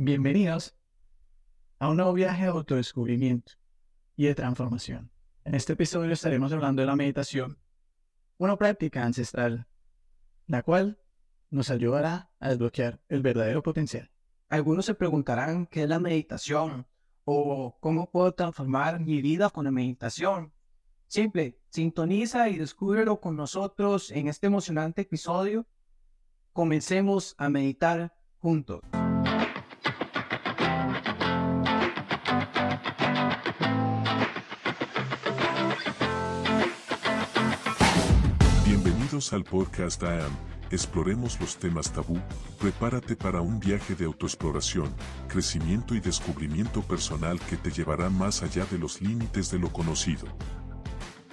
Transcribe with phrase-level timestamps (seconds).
[0.00, 0.76] Bienvenidos
[1.80, 3.54] a un nuevo viaje de autodescubrimiento
[4.14, 5.10] y de transformación.
[5.42, 7.58] En este episodio estaremos hablando de la meditación,
[8.36, 9.66] una práctica ancestral,
[10.46, 11.00] la cual
[11.50, 14.08] nos ayudará a desbloquear el verdadero potencial.
[14.48, 16.86] Algunos se preguntarán qué es la meditación
[17.24, 20.52] o cómo puedo transformar mi vida con la meditación.
[21.08, 25.66] Simple, sintoniza y descúbrelo con nosotros en este emocionante episodio.
[26.52, 28.82] Comencemos a meditar juntos.
[39.18, 40.32] Bienvenidos al podcast AM.
[40.70, 42.20] Exploremos los temas tabú.
[42.60, 44.94] Prepárate para un viaje de autoexploración,
[45.26, 50.28] crecimiento y descubrimiento personal que te llevará más allá de los límites de lo conocido.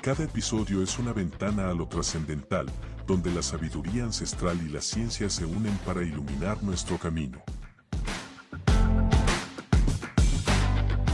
[0.01, 2.65] Cada episodio es una ventana a lo trascendental,
[3.05, 7.39] donde la sabiduría ancestral y la ciencia se unen para iluminar nuestro camino.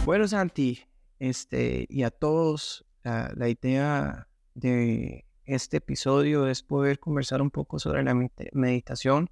[0.06, 0.80] Bueno, Santi,
[1.20, 7.80] este, y a todos, la, la idea de este episodio es poder conversar un poco
[7.80, 8.14] sobre la
[8.54, 9.30] meditación,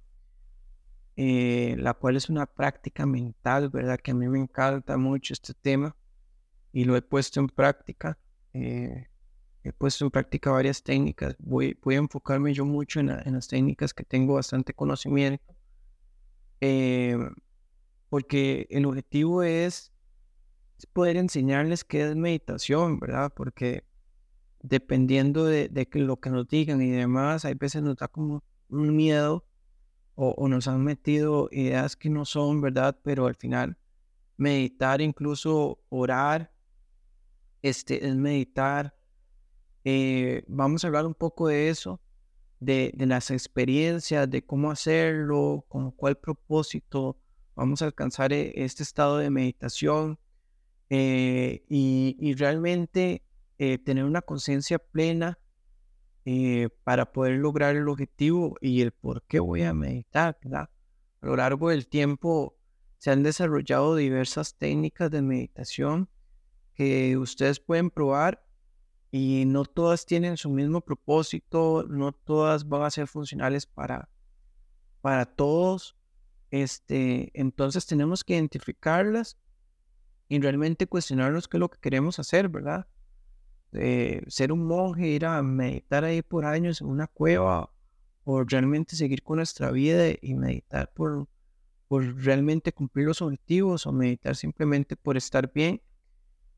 [1.16, 3.98] eh, la cual es una práctica mental, ¿verdad?
[4.00, 5.96] Que a mí me encanta mucho este tema
[6.72, 8.18] y lo he puesto en práctica.
[8.52, 9.06] Eh,
[9.62, 11.36] he puesto en práctica varias técnicas.
[11.38, 15.44] Voy, voy a enfocarme yo mucho en, las técnicas que tengo bastante conocimiento.
[16.60, 17.18] Eh,
[18.08, 19.92] porque el objetivo es
[20.92, 23.32] poder enseñarles qué es meditación, ¿verdad?
[23.34, 23.84] Porque
[24.62, 29.44] dependiendo de, lo que nos digan y demás, hay veces nos da como un miedo
[30.14, 32.98] o, nos han metido ideas que no son, ¿verdad?
[33.02, 33.78] Pero al final
[34.36, 36.52] meditar, incluso orar,
[37.62, 38.94] este, es meditar.
[39.84, 42.00] Eh, vamos a hablar un poco de eso,
[42.58, 47.16] de, las experiencias, de cómo hacerlo, con cuál propósito
[47.54, 50.18] vamos a alcanzar e, este estado de meditación.
[50.90, 53.22] Eh, y, y realmente
[53.62, 55.38] eh, tener una conciencia plena
[56.24, 60.38] eh, para poder lograr el objetivo y el por qué voy a meditar.
[60.42, 60.70] ¿verdad?
[61.20, 62.56] A lo largo del tiempo
[62.96, 66.08] se han desarrollado diversas técnicas de meditación
[66.72, 68.42] que ustedes pueden probar
[69.10, 74.08] y no todas tienen su mismo propósito, no todas van a ser funcionales para,
[75.02, 75.98] para todos.
[76.50, 79.36] Este, entonces tenemos que identificarlas
[80.30, 82.86] y realmente cuestionarnos qué es lo que queremos hacer, ¿verdad?
[83.72, 87.72] Ser un monje, ir a meditar ahí por años en una cueva,
[88.24, 91.28] o realmente seguir con nuestra vida y meditar por,
[91.88, 95.82] por realmente cumplir los objetivos, o meditar simplemente por estar bien.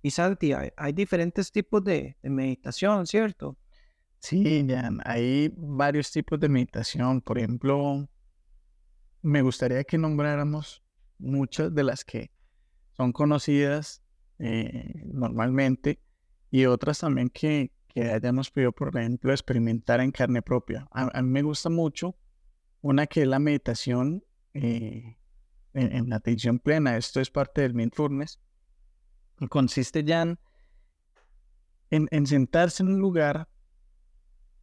[0.03, 3.57] Y Santi, hay, diferentes tipos de, meditación, ¿cierto?
[4.19, 7.21] Sí, Jan, hay varios tipos de meditación.
[7.21, 8.09] Por ejemplo,
[9.23, 10.83] me gustaría que nombráramos
[11.19, 12.33] muchas de las que
[12.97, 14.03] son conocidas
[14.39, 16.01] eh, normalmente
[16.53, 20.87] y otras también que, que hayamos podido, por ejemplo, experimentar en carne propia.
[20.93, 22.15] A, mí me gusta mucho
[22.83, 25.17] una que es la meditación eh,
[25.73, 26.99] en, la atención plena.
[26.99, 28.39] Esto es parte del mindfulness.
[29.49, 30.39] consiste ya en,
[32.11, 33.49] en, sentarse en un lugar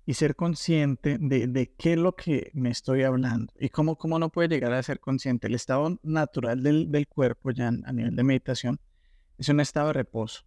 [0.06, 4.20] y ser consciente de, de, qué es lo que me estoy hablando y cómo, cómo
[4.20, 5.48] no puede llegar a ser consciente.
[5.48, 8.80] El estado natural del, del cuerpo ya a nivel de meditación
[9.40, 10.44] es un estado de reposo.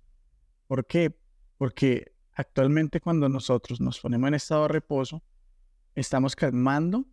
[0.68, 1.16] ¿Por qué?
[1.62, 5.22] Porque actualmente cuando nosotros nos ponemos en estado de reposo,
[5.94, 7.06] estamos calmando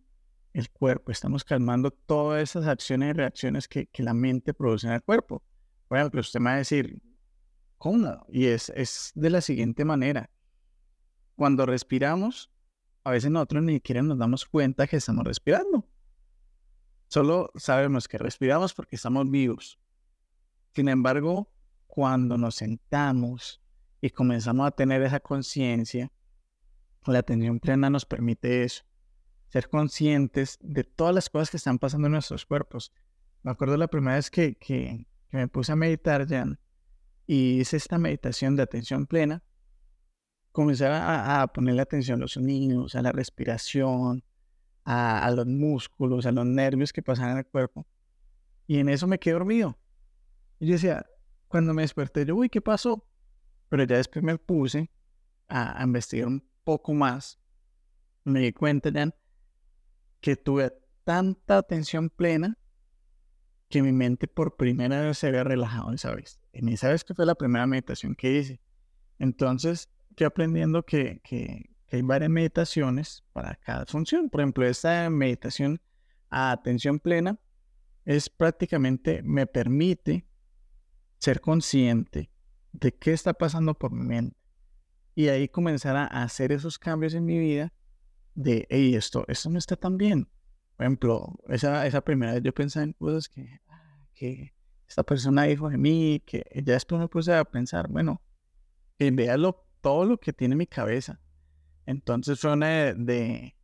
[0.52, 5.04] el cuerpo, estamos calmando todas esas acciones y reacciones que, la mente produce en el
[5.04, 5.44] cuerpo.
[5.86, 7.00] Por ejemplo, usted me va a decir,
[7.78, 8.26] ¿cómo?
[8.28, 10.30] Y es, es de la siguiente manera.
[11.36, 12.50] Cuando respiramos,
[13.04, 15.88] a veces nosotros ni siquiera nos damos cuenta que estamos respirando.
[17.06, 19.78] Solo sabemos que respiramos porque estamos vivos.
[20.74, 21.52] Sin embargo,
[21.86, 23.60] cuando nos sentamos
[24.00, 26.10] y comenzamos a tener esa conciencia,
[27.06, 28.84] la atención plena nos permite eso,
[29.48, 32.92] ser conscientes de todas las cosas que están pasando en nuestros cuerpos.
[33.42, 36.46] Me acuerdo la primera vez que, que, me puse a meditar, ya
[37.26, 39.44] y hice esta meditación de atención plena,
[40.50, 44.24] comencé a, a ponerle atención a los sonidos, a la respiración,
[44.84, 47.86] a, a, los músculos, a los nervios que pasan en el cuerpo.
[48.66, 49.78] Y en eso me quedé dormido.
[50.58, 51.06] Y yo decía,
[51.46, 53.06] cuando me desperté, yo, uy, ¿qué pasó?
[53.70, 54.90] Pero ya después me puse
[55.48, 57.40] a, investigar un poco más.
[58.24, 58.90] Me di cuenta
[60.20, 60.72] que tuve
[61.04, 62.58] tanta atención plena
[63.68, 66.40] que mi mente por primera vez se había relajado esa vez.
[66.52, 68.60] En esa vez que fue la primera meditación que hice.
[69.20, 74.28] Entonces, estoy aprendiendo que, que, que, hay varias meditaciones para cada función.
[74.28, 75.80] Por ejemplo, esta meditación
[76.28, 77.38] a atención plena
[78.04, 80.26] es prácticamente me permite
[81.18, 82.30] ser consciente
[82.72, 84.40] de qué está pasando por mi mente
[85.14, 87.72] y ahí comenzar a hacer esos cambios en mi vida
[88.34, 90.28] de, hey, esto, esto no está tan bien.
[90.76, 94.54] Por ejemplo, esa, esa primera vez yo pensaba en cosas que, ah, que
[94.88, 98.22] esta persona dijo de mí, que ya después me puse a pensar, bueno,
[98.98, 99.36] que vea
[99.80, 101.20] todo lo que tiene mi cabeza.
[101.86, 103.54] Entonces fue una de,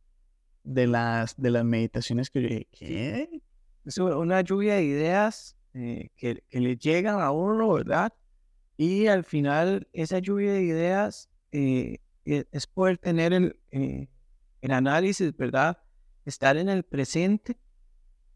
[0.63, 3.41] de, las, de las meditaciones que yo dije, ¿qué?
[3.85, 8.13] Es una lluvia de ideas eh, que, que, le llegan a uno, ¿verdad?
[8.77, 14.07] Y al final esa lluvia de ideas eh, e, es poder tener el, eh,
[14.61, 15.79] el análisis, ¿verdad?
[16.25, 17.57] Estar en el presente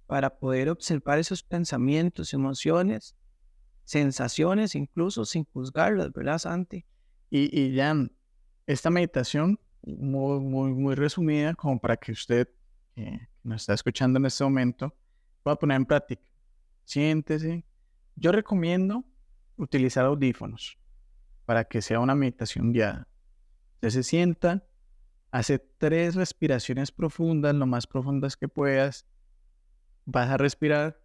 [0.08, 3.16] para poder observar esos pensamientos, emociones,
[3.84, 6.86] sensaciones, incluso sin juzgarlas, ¿verdad, Santi?
[7.30, 7.96] Y, y ya,
[8.66, 12.50] esta meditación, muy, muy, muy resumida, como para que usted
[12.96, 14.94] que nos está escuchando en este momento,
[15.44, 16.24] pueda poner en práctica.
[16.84, 17.64] Siéntese.
[18.16, 19.06] Yo recomiendo
[19.64, 20.78] utilizar audífonos
[21.46, 23.08] para que sea una meditación guiada.
[23.76, 24.68] Usted se sienta,
[25.32, 29.06] hace tres respiraciones profundas, lo más profundas que puedas.
[30.06, 31.00] Vas a respirar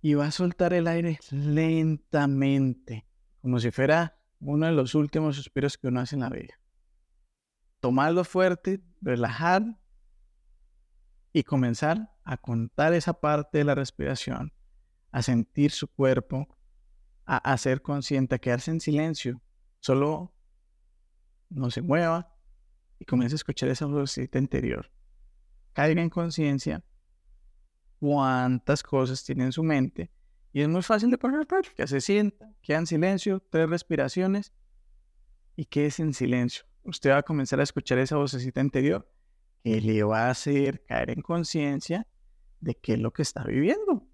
[0.00, 3.06] y vas a soltar el aire lentamente,
[3.40, 6.54] como si fuera uno de los últimos suspiros que uno hace en la vida.
[7.80, 9.78] Tomarlo fuerte, relajar
[11.32, 14.52] y comenzar a contar esa parte de la respiración,
[15.10, 16.48] a sentir su cuerpo,
[17.26, 19.40] a, a ser consciente, a quedarse en silencio,
[19.80, 20.34] solo
[21.50, 22.34] no se mueva
[22.98, 24.90] y comience a escuchar esa vocecita interior.
[25.72, 26.82] Caiga en conciencia
[27.98, 30.10] cuántas cosas tiene en su mente
[30.52, 31.86] y es muy fácil de poner práctica.
[31.86, 34.52] Se sienta, queda en silencio, tres respiraciones
[35.56, 36.64] y quede en silencio.
[36.84, 39.10] Usted va a comenzar a escuchar esa vocecita interior
[39.64, 42.06] que le va a hacer caer en conciencia
[42.60, 44.06] de qué es lo que está viviendo.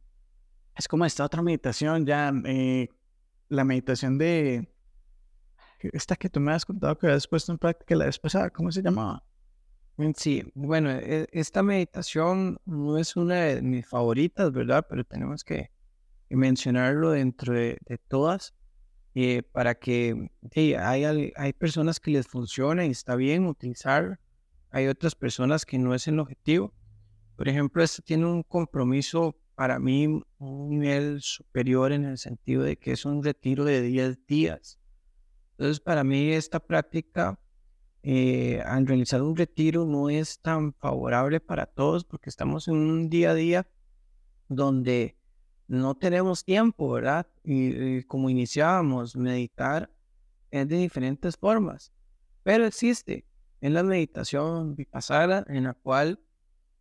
[0.76, 2.88] Es como esta otra meditación, ya eh,
[3.50, 4.72] la meditación de
[5.80, 8.70] esta que tú me has contado que habías puesto en práctica la vez pasada, ¿cómo
[8.70, 9.24] se llamaba?
[9.96, 14.86] Mm, sí, bueno, e, esta meditación no es una de mis favoritas, ¿verdad?
[14.88, 15.70] Pero tenemos que
[16.28, 18.54] mencionarlo dentro de, todas
[19.14, 20.30] eh, para que
[20.78, 24.20] hay, hay personas que les funciona y está bien utilizar,
[24.70, 26.72] hay otras personas que no es el objetivo.
[27.36, 30.06] Por ejemplo, este tiene un compromiso para mí
[30.38, 34.78] un nivel superior en el sentido de que es un retiro de 10 días.
[35.50, 37.38] Entonces, para mí esta práctica
[38.02, 43.10] eh, al realizar un retiro no es tan favorable para todos porque estamos en un
[43.10, 43.68] día a día
[44.48, 45.18] donde
[45.68, 47.26] no tenemos tiempo, ¿verdad?
[47.44, 49.90] Y, como iniciábamos, meditar
[50.50, 51.92] es de diferentes formas,
[52.42, 53.26] pero existe
[53.60, 56.18] en la meditación vipassana en la cual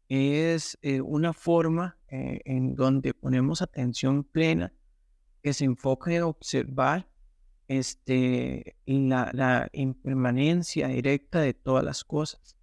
[0.09, 4.73] es eh, una forma eh, en donde ponemos atención plena
[5.43, 7.07] que se enfoca en observar
[7.67, 12.57] este, la, la impermanencia directa de todas las cosas.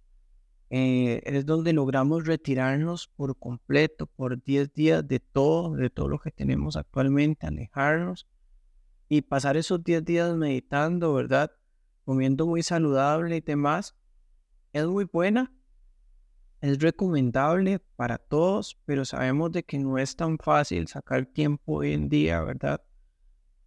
[0.69, 6.19] Eh, es donde logramos retirarnos por completo, por 10 días de todo, de todo lo
[6.19, 8.27] que tenemos actualmente, alejarnos
[9.07, 11.53] y pasar esos 10 días meditando, ¿verdad?
[12.03, 13.95] Comiendo muy saludable y demás.
[14.73, 15.53] Es muy buena,
[16.61, 21.93] es recomendable para todos, pero sabemos de que no es tan fácil sacar tiempo hoy
[21.93, 22.81] en día, ¿verdad?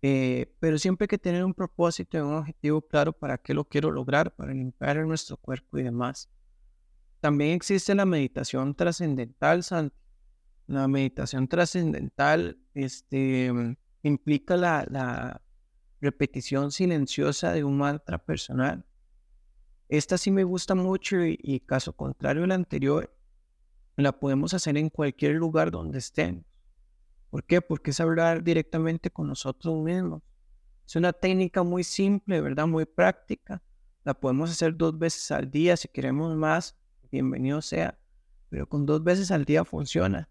[0.03, 3.65] Eh, pero siempre hay que tener un propósito y un objetivo claro para qué lo
[3.65, 6.29] quiero lograr, para limpiar nuestro cuerpo y demás.
[7.21, 9.97] También existe la meditación trascendental, Santi.
[10.67, 13.53] La meditación trascendental este,
[14.03, 15.43] implica la, la
[16.01, 18.85] repetición silenciosa de un mantra personal.
[19.91, 23.13] Esta sí me gusta mucho y, caso contrario a la anterior,
[23.97, 26.47] la podemos hacer en cualquier lugar donde estén.
[27.29, 27.61] ¿Por qué?
[27.61, 30.23] Porque es hablar directamente con nosotros mismos.
[30.87, 32.69] Es una técnica muy simple, ¿verdad?
[32.69, 33.65] Muy práctica.
[34.05, 35.77] La podemos hacer dos veces al día.
[35.77, 36.77] Si queremos más,
[37.11, 37.99] bienvenido sea.
[38.49, 40.29] Pero con dos veces al día funciona.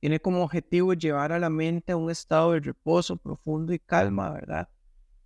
[0.00, 4.30] Tiene como objetivo llevar a la mente a un estado de reposo profundo y calma,
[4.30, 4.68] ¿verdad?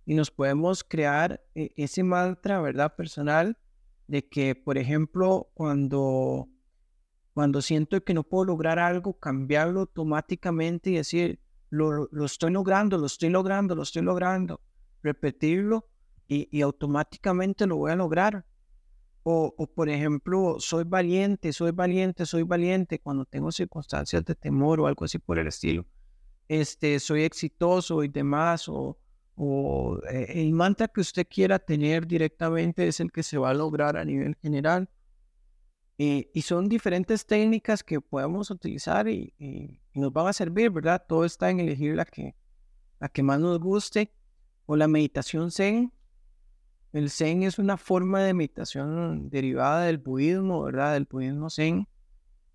[0.05, 2.95] Y nos podemos crear eh, ese mantra, ¿verdad?
[2.95, 3.57] Personal
[4.07, 6.49] de que, por ejemplo, cuando
[7.35, 13.07] cuando siento que no puedo lograr algo, cambiarlo automáticamente y decir, lo, estoy logrando, lo
[13.07, 14.61] estoy logrando, lo estoy logrando.
[15.03, 15.85] Repetirlo
[16.29, 18.45] y, automáticamente lo voy a lograr.
[19.23, 24.87] O, por ejemplo, soy valiente, soy valiente, soy valiente cuando tengo circunstancias de temor o
[24.87, 25.85] algo así por el estilo.
[26.47, 28.69] Este, soy exitoso y demás.
[28.69, 28.97] O,
[29.35, 33.53] o eh, el mantra que usted quiera tener directamente es el que se va a
[33.53, 34.89] lograr a nivel general.
[35.97, 41.05] Eh, y son diferentes técnicas que podemos utilizar y, y, nos van a servir, ¿verdad?
[41.07, 42.35] Todo está en elegir la que,
[42.99, 44.11] la que más nos guste.
[44.65, 45.93] O la meditación Zen.
[46.91, 50.93] El Zen es una forma de meditación derivada del budismo, ¿verdad?
[50.93, 51.87] Del budismo Zen.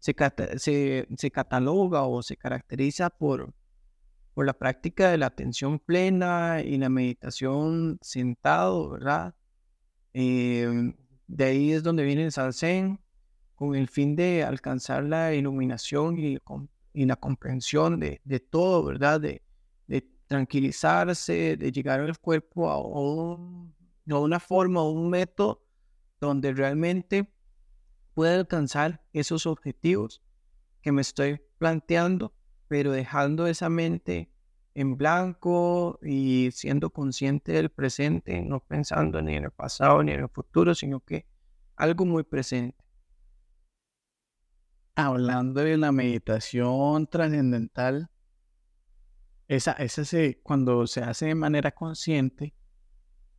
[0.00, 0.14] Se,
[0.56, 3.54] se, se cataloga o se caracteriza por,
[4.34, 9.34] por la práctica de la atención plena y la meditación sentado, ¿verdad?
[10.12, 10.94] Em,
[11.26, 13.00] de ahí es donde viene el Zen
[13.54, 16.38] con el fin de alcanzar la iluminación y,
[16.94, 19.20] la comprensión de, todo, ¿verdad?
[19.20, 19.42] De,
[20.26, 25.64] tranquilizarse, de llegar al cuerpo a, a una forma, a un método
[26.20, 27.28] donde realmente
[28.14, 30.22] puede alcanzar esos objetivos
[30.82, 32.32] que me estoy planteando,
[32.70, 34.30] pero dejando esa mente
[34.74, 40.20] en blanco y siendo consciente del presente, no pensando ni en el pasado ni en
[40.20, 41.26] el futuro, sino que
[41.74, 42.78] algo muy presente
[44.94, 48.08] hablando de la meditación trascendental,
[49.48, 52.54] esa, esa se, cuando se hace de manera consciente,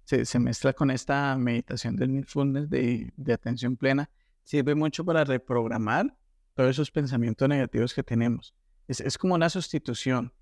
[0.03, 4.09] se, se mezcla con esta meditación del mindfulness de, de, atención plena,
[4.43, 6.17] sirve mucho para reprogramar
[6.53, 8.53] todos esos pensamientos negativos que tenemos.
[8.91, 10.33] Es, es como una sustitución.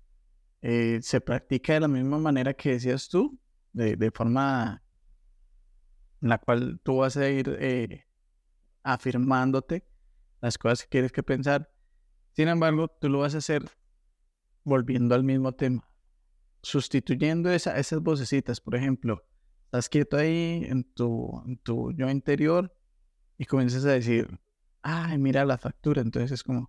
[0.60, 3.38] Eh, se practica de la misma manera que decías tú,
[3.72, 4.82] de, de forma
[6.20, 8.06] en la cual tú vas a ir eh,
[8.82, 9.86] afirmándote
[10.40, 11.72] las cosas que quieres que pensar.
[12.32, 13.70] Sin embargo, tú lo vas a hacer
[14.64, 15.88] volviendo al mismo tema,
[16.60, 18.60] sustituyendo esa, esas vocecitas.
[18.60, 19.24] Por ejemplo,
[19.66, 22.76] estás quieto ahí en tu, en tu yo interior
[23.38, 24.40] y comienzas a decir,
[24.82, 26.02] ay, mira la factura.
[26.02, 26.68] Entonces es como,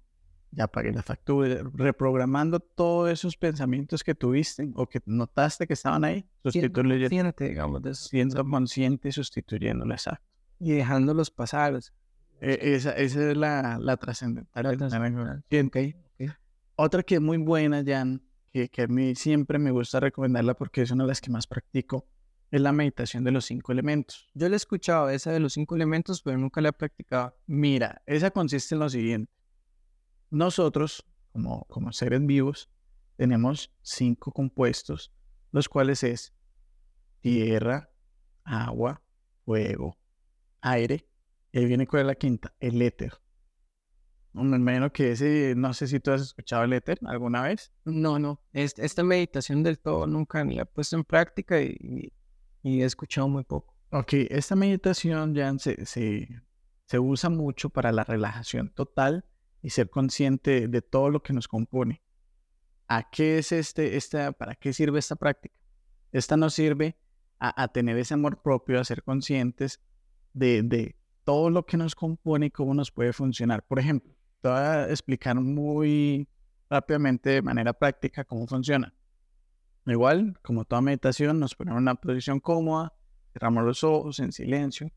[0.51, 6.03] ya pagué la factura, reprogramando todos esos pensamientos que tuviste o que notaste que estaban
[6.03, 10.25] ahí, sustituyendo, digamos, siendo consciente y sustituyéndolo exacto.
[10.59, 11.79] Y dejándolos pasar.
[12.41, 15.43] E, esa, esa, es la, la trascendental.
[15.47, 15.95] Okay.
[16.75, 20.81] Otra que es muy buena, Jan, que, que, a mí siempre me gusta recomendarla porque
[20.81, 22.07] es una de las que más practico,
[22.49, 24.29] es la meditación de los cinco elementos.
[24.33, 27.37] Yo la he escuchado, esa de los cinco elementos, pero nunca la he practicado.
[27.47, 29.31] Mira, esa consiste en lo siguiente.
[30.31, 32.69] Nosotros, como, como seres vivos,
[33.17, 35.13] tenemos cinco compuestos,
[35.51, 36.33] los cuales es
[37.19, 37.91] tierra,
[38.43, 39.03] agua,
[39.45, 39.97] fuego,
[40.61, 41.07] aire
[41.51, 43.13] y ahí viene cuál es la quinta, el éter.
[44.33, 47.73] Me imagino que ese, no sé si tú has escuchado el éter alguna vez.
[47.83, 48.41] No, no.
[48.53, 52.13] esta meditación del todo nunca ni la he puesto en práctica y,
[52.63, 53.75] he escuchado muy poco.
[53.91, 59.25] Ok, esta meditación ya se, se, usa mucho para la relajación total
[59.61, 62.01] y ser consciente de todo lo que nos compone.
[62.87, 65.55] ¿A qué es este, esta, para qué sirve esta práctica?
[66.11, 66.97] Esta nos sirve
[67.39, 69.79] a, tener ese amor propio, a ser conscientes
[70.33, 73.65] de, de todo lo que nos compone y cómo nos puede funcionar.
[73.65, 76.27] Por ejemplo, te voy a explicar muy
[76.69, 78.93] rápidamente de manera práctica cómo funciona.
[79.87, 82.93] Igual, como toda meditación, nos ponemos en una posición cómoda,
[83.33, 84.91] cerramos los ojos en silencio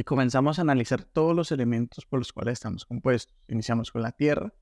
[0.00, 3.34] y comenzamos a analizar todos los elementos por los cuales estamos compuestos.
[3.48, 4.52] Iniciamos con la tierra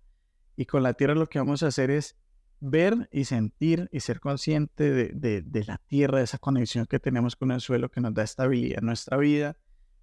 [0.56, 2.16] y con la tierra lo que vamos a hacer es
[2.60, 6.98] ver y sentir y ser consciente de, de, de la tierra, de esa conexión que
[6.98, 9.56] tenemos con el suelo que nos da estabilidad en nuestra vida,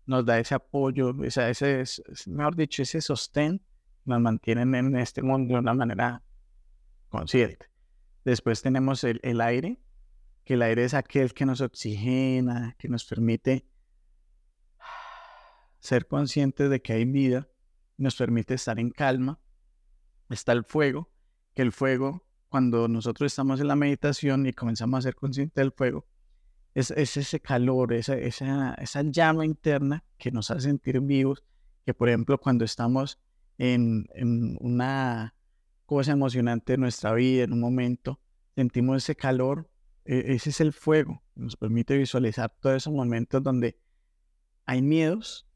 [0.06, 3.62] nos da ese apoyo, ese, ese, mejor dicho, ese sostén,
[4.04, 6.24] nos mantienen en este mundo de una manera
[7.10, 7.68] consciente.
[8.26, 9.80] Después tenemos el, el aire,
[10.44, 13.66] que el aire es aquel que nos oxigena, que nos permite
[15.82, 17.50] ser conscientes de que hay vida,
[17.98, 19.40] nos permite estar en calma.
[20.30, 21.12] Está el fuego,
[21.54, 25.72] que el fuego, cuando nosotros estamos en la meditación y comenzamos a ser conscientes del
[25.72, 26.06] fuego,
[26.74, 31.44] es, ese calor, esa, esa, esa, llama interna que nos hace sentir vivos,
[31.86, 33.20] que por ejemplo cuando estamos
[33.58, 35.36] en, en una
[35.86, 38.22] cosa emocionante de nuestra vida, en un momento,
[38.56, 39.70] sentimos ese calor,
[40.06, 43.78] e, ese es el fuego, nos permite visualizar todos esos momentos donde
[44.66, 45.51] hay miedos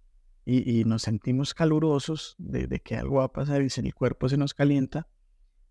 [0.46, 4.30] y, nos sentimos calurosos de, de, que algo va a pasar y si el cuerpo
[4.30, 5.08] se nos calienta,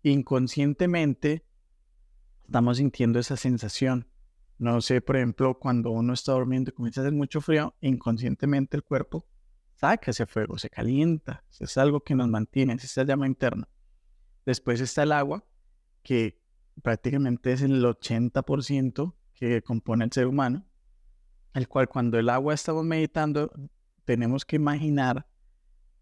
[0.03, 1.45] inconscientemente
[2.43, 4.07] estamos sintiendo esa sensación
[4.57, 8.77] no sé, por ejemplo, cuando uno está durmiendo y comienza a hacer mucho frío, inconscientemente
[8.77, 9.27] el cuerpo
[9.75, 11.43] saca ese fuego, se calienta.
[11.59, 13.67] Es algo que nos mantiene, es esa llama interna.
[14.45, 15.43] Después está el agua,
[16.03, 16.41] que
[16.81, 20.65] prácticamente es el 80% que compone el ser humano,
[21.53, 23.51] el cual cuando el agua estamos meditando,
[24.05, 25.27] tenemos que imaginar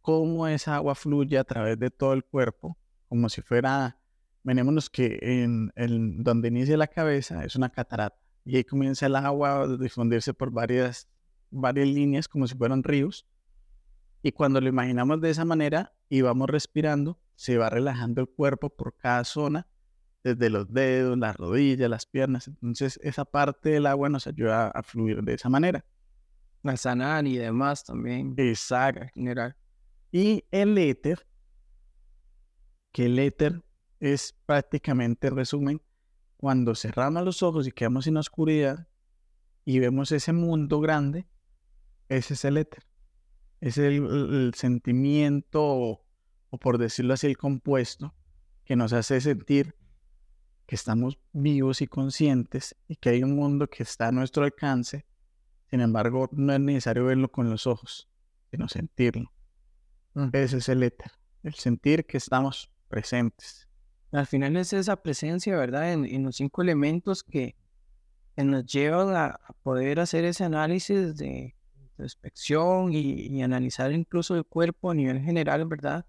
[0.02, 3.98] cómo esa agua fluye a través de todo el cuerpo, como si fuera,
[4.44, 9.16] venémonos que en, en donde inicia la cabeza es una catarata y ahí comienza el
[9.16, 11.08] agua a difundirse por varias,
[11.50, 13.26] varias líneas como si fueran ríos
[14.22, 18.70] Y cuando lo imaginamos de esa manera y vamos respirando, se va relajando el cuerpo
[18.70, 19.68] por cada zona,
[20.24, 22.48] desde los dedos, las rodillas, las piernas.
[22.48, 25.86] Entonces esa parte del agua nos ayuda a fluir de esa manera.
[26.64, 28.34] A sanar y demás también.
[28.38, 29.06] Exacto.
[29.14, 29.56] General.
[30.12, 31.26] Y el éter,
[32.92, 33.62] que el éter
[34.00, 35.82] es prácticamente el resumen,
[36.38, 38.88] cuando cerramos los ojos y quedamos en la oscuridad
[39.66, 41.26] y vemos ese mundo grande,
[42.10, 42.84] ese es el éter.
[43.62, 46.06] Es el, el sentimiento, o,
[46.50, 48.14] o por decirlo así, el compuesto
[48.66, 49.76] que nos hace sentir
[50.66, 55.06] que estamos vivos y conscientes y que hay un mundo que está a nuestro alcance.
[55.74, 58.08] Sin embargo, no es necesario verlo con los ojos,
[58.52, 59.34] sino sentirlo.
[60.14, 60.28] Mm.
[60.32, 61.12] Ese es el éter,
[61.42, 63.68] el sentir que estamos presentes.
[64.12, 65.92] Al final es esa presencia, ¿verdad?
[65.92, 67.56] En, en los cinco elementos que,
[68.36, 74.36] que nos llevan a, a poder hacer ese análisis de introspección y, y analizar incluso
[74.36, 76.06] el cuerpo a nivel general, ¿verdad?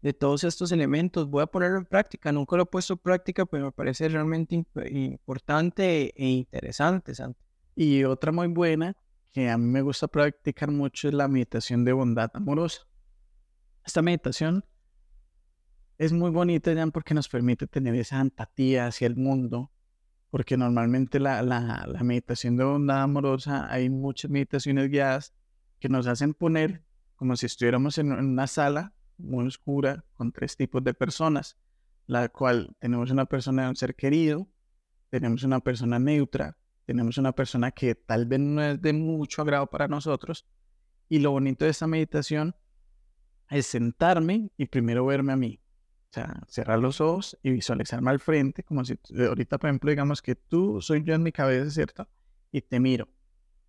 [0.00, 1.28] de todos estos elementos.
[1.28, 2.32] Voy a ponerlo en práctica.
[2.32, 7.44] Nunca lo he puesto en práctica, pero me parece realmente imp- importante e interesante, Santi.
[7.80, 8.96] Y otra muy buena
[9.30, 12.88] que a mí me gusta practicar mucho es la meditación de bondad amorosa.
[13.86, 14.64] Esta meditación
[15.96, 19.70] es muy bonita, Jan, porque nos permite tener esa empatía hacia el mundo,
[20.28, 25.32] porque normalmente la, la, la meditación de bondad amorosa, hay muchas meditaciones guiadas
[25.78, 26.82] que nos hacen poner
[27.14, 31.56] como si estuviéramos en, una sala muy oscura con tres tipos de personas,
[32.08, 34.48] la cual tenemos una persona de un ser querido,
[35.10, 36.58] tenemos una persona neutra,
[36.88, 40.46] tenemos una persona que tal vez no es de mucho agrado para nosotros.
[41.10, 42.56] Y lo bonito de esta meditación
[43.50, 45.60] es sentarme y primero verme a mí.
[46.10, 50.22] O sea, cerrar los ojos y visualizarme al frente, como si ahorita, por ejemplo, digamos
[50.22, 52.08] que tú soy yo en mi cabeza, ¿cierto?
[52.50, 53.06] Y te miro.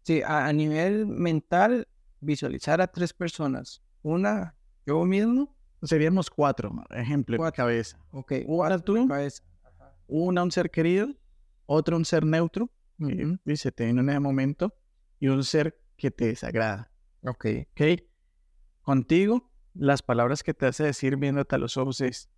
[0.04, 1.90] Sí, a, a nivel mental,
[2.22, 3.84] visualizar a tres personas.
[4.02, 5.54] Una, yo mismo.
[5.82, 7.64] Seríamos cuatro, ejemplo, Cuatro.
[7.66, 8.00] cabeza.
[8.12, 8.32] Ok.
[8.48, 9.44] Una tú, cabeza.
[10.08, 11.10] una un ser querido,
[11.66, 12.70] otro un ser neutro,
[13.08, 13.40] que Ujú.
[13.46, 14.76] dice, te viene en ese momento,
[15.20, 16.92] y un ser que te desagrada.
[17.24, 17.46] Ok.
[17.72, 17.82] ¿ok?
[18.82, 22.30] Contigo, las palabras que te hace decir viéndote a los ojos es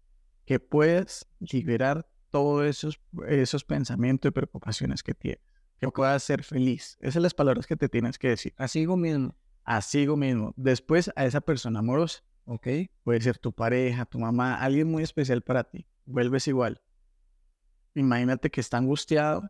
[0.45, 5.41] que puedas liberar todos esos, esos pensamientos y preocupaciones que tienes.
[5.80, 6.97] Que puedas ser feliz.
[7.00, 8.54] Esas son las palabras que te tienes que decir.
[8.58, 9.36] Así mismo.
[9.63, 10.54] Así mismo.
[10.56, 12.24] Después a esa persona amorosa.
[12.45, 12.67] Ok.
[13.04, 15.88] Puede ser tu pareja, tu mamá, alguien muy especial para ti.
[16.06, 16.82] Vuelves igual.
[17.93, 19.50] Imagínate que está angustiado,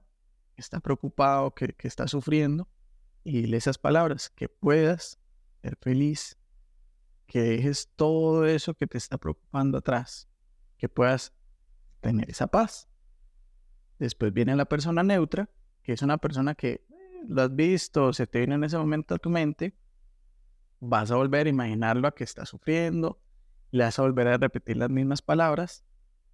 [0.62, 2.67] está preocupado, que, está sufriendo.
[3.24, 5.19] Y dile esas palabras, que puedas
[5.62, 6.38] ser feliz,
[7.28, 10.28] que dejes todo eso que te está preocupando atrás,
[10.78, 11.34] que puedas
[12.00, 12.88] tener esa paz.
[14.00, 15.50] Después viene la persona neutra,
[15.84, 16.86] que es una persona que eh,
[17.28, 19.76] lo has visto, se te viene en ese momento a tu mente,
[20.80, 23.21] vas a volver a imaginarlo a que está sufriendo,
[23.69, 25.86] le vas a volver a repetir las mismas palabras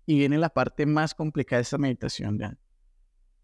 [0.06, 2.58] y viene la parte más complicada de esta meditación, ya,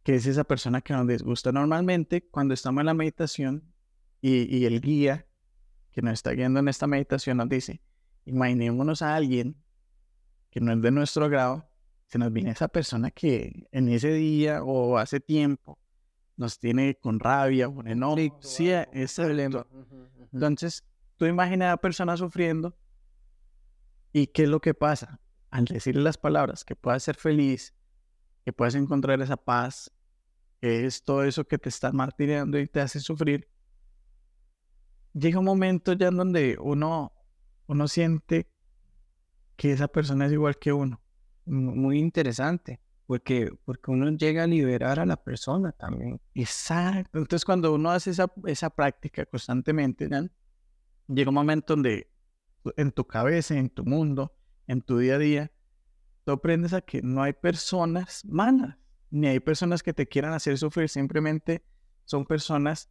[0.04, 3.74] que es esa persona que nos disgusta normalmente cuando estamos en la meditación
[4.22, 5.26] y, y el guía
[5.92, 7.82] que nos está guiando en esta meditación nos dice,
[8.26, 9.56] imaginémonos a alguien
[10.50, 11.70] que no es de nuestro grado,
[12.08, 15.80] se nos viene esa persona que en ese día o hace tiempo
[16.36, 19.66] nos tiene con rabia, con enojo, sí, algo, es problema.
[20.32, 20.84] entonces,
[21.18, 22.76] tú imaginas a la persona sufriendo
[24.12, 25.20] y qué es lo que pasa.
[25.50, 27.76] Al decirle las palabras, que puedas ser feliz,
[28.44, 29.92] que puedas encontrar esa paz,
[30.64, 33.48] es todo eso que te está martirizando y te hace sufrir,
[35.14, 37.12] llega un momento ya en donde uno,
[37.68, 38.50] uno siente
[39.56, 41.02] que esa persona es igual que uno.
[41.46, 42.80] Mu- Muy interesante.
[43.06, 46.22] Porque, porque uno llega a liberar a la persona también.
[46.34, 47.20] Exacto.
[47.20, 50.10] Entonces, cuando uno hace esa, esa práctica constantemente,
[51.08, 52.10] llega un momento donde
[52.78, 54.34] en tu cabeza, en tu mundo,
[54.68, 55.52] en tu día a día,
[56.24, 58.78] tú aprendes a que no hay personas malas,
[59.14, 61.64] ni hay personas que te quieran hacer sufrir, simplemente
[62.04, 62.90] son personas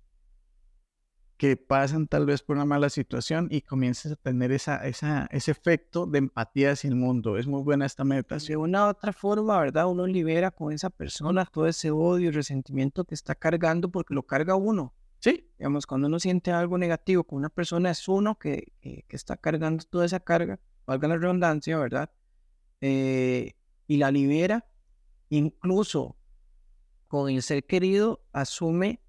[1.37, 5.51] que pasan tal vez por una mala situación y comienzas a tener esa, esa, ese
[5.51, 7.37] efecto de empatía hacia el mundo.
[7.37, 8.61] Es muy buena esta De meditación.
[8.61, 9.87] una u otra forma, ¿verdad?
[9.89, 14.23] Uno libera con esa persona todo ese odio y resentimiento que está cargando porque lo
[14.23, 14.95] carga uno.
[15.19, 19.17] Sí, Digamos, cuando uno siente algo negativo con una persona, es uno que, que, que
[19.17, 22.11] está cargando toda esa carga, valga la redundancia, ¿verdad?
[22.81, 23.55] Eh,
[23.89, 24.65] y la libera,
[25.37, 26.17] incluso
[27.09, 29.01] con el ser querido, asume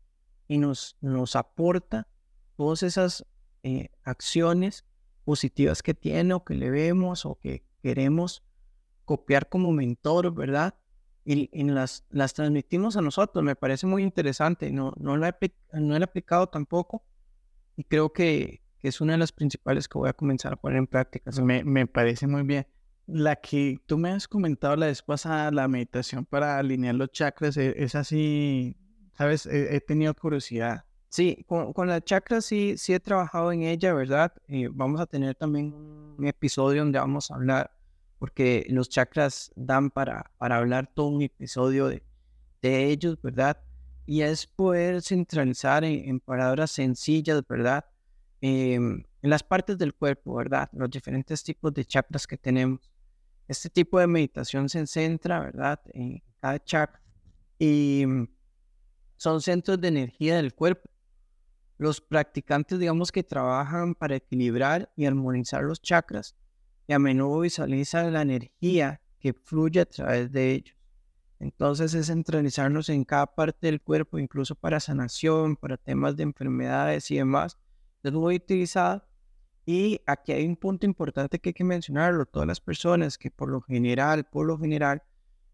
[0.47, 2.07] y nos, nos aporta
[2.55, 3.25] todas esas
[3.63, 4.85] eh, acciones
[5.25, 8.43] positivas que tiene o que le vemos o que queremos
[9.05, 10.75] copiar como mentor, ¿verdad?
[11.25, 13.43] Y, las, las transmitimos a nosotros.
[13.43, 14.71] Me parece muy interesante.
[14.71, 17.03] No, no, la he, no he aplicado tampoco
[17.75, 20.77] y creo que, que es una de las principales que voy a comenzar a poner
[20.77, 21.31] en práctica.
[21.41, 22.67] Me, me parece muy bien.
[23.05, 27.57] La que tú me has comentado la vez pasada, la meditación para alinear los chakras,
[27.57, 28.77] e, es, así,
[29.17, 29.45] ¿sabes?
[29.45, 30.85] He, tenido curiosidad.
[31.09, 34.33] Sí, con, con las chakras sí, sí he trabajado en ella, ¿verdad?
[34.47, 35.73] Eh, vamos a tener también
[36.17, 37.71] un episodio donde vamos a hablar,
[38.19, 42.03] porque los chakras dan para, para hablar todo un episodio de,
[42.61, 43.57] de ellos, ¿verdad?
[44.05, 47.85] Y es poder centralizar en, palabras sencillas, ¿verdad?
[48.41, 50.69] Em, en las partes del cuerpo, ¿verdad?
[50.73, 52.92] Los diferentes tipos de chakras que tenemos.
[53.47, 55.79] Este tipo de meditación se centra, ¿verdad?
[55.93, 57.01] En cada chakra.
[57.59, 58.27] Y mm,
[59.17, 60.89] son centros de energía del cuerpo.
[61.77, 66.35] Los practicantes, digamos que trabajan para equilibrar y armonizar los chakras
[66.87, 70.75] y a menudo visualizan la energía que fluye a través de ellos.
[71.39, 77.09] Entonces es centralizarnos en cada parte del cuerpo, incluso para sanación, para temas de enfermedades
[77.11, 77.57] y demás.
[78.01, 79.07] Es muy utilizada.
[79.65, 82.25] Y aquí hay un punto importante que hay que mencionarlo.
[82.25, 85.01] Todas las personas que por lo general, por lo general,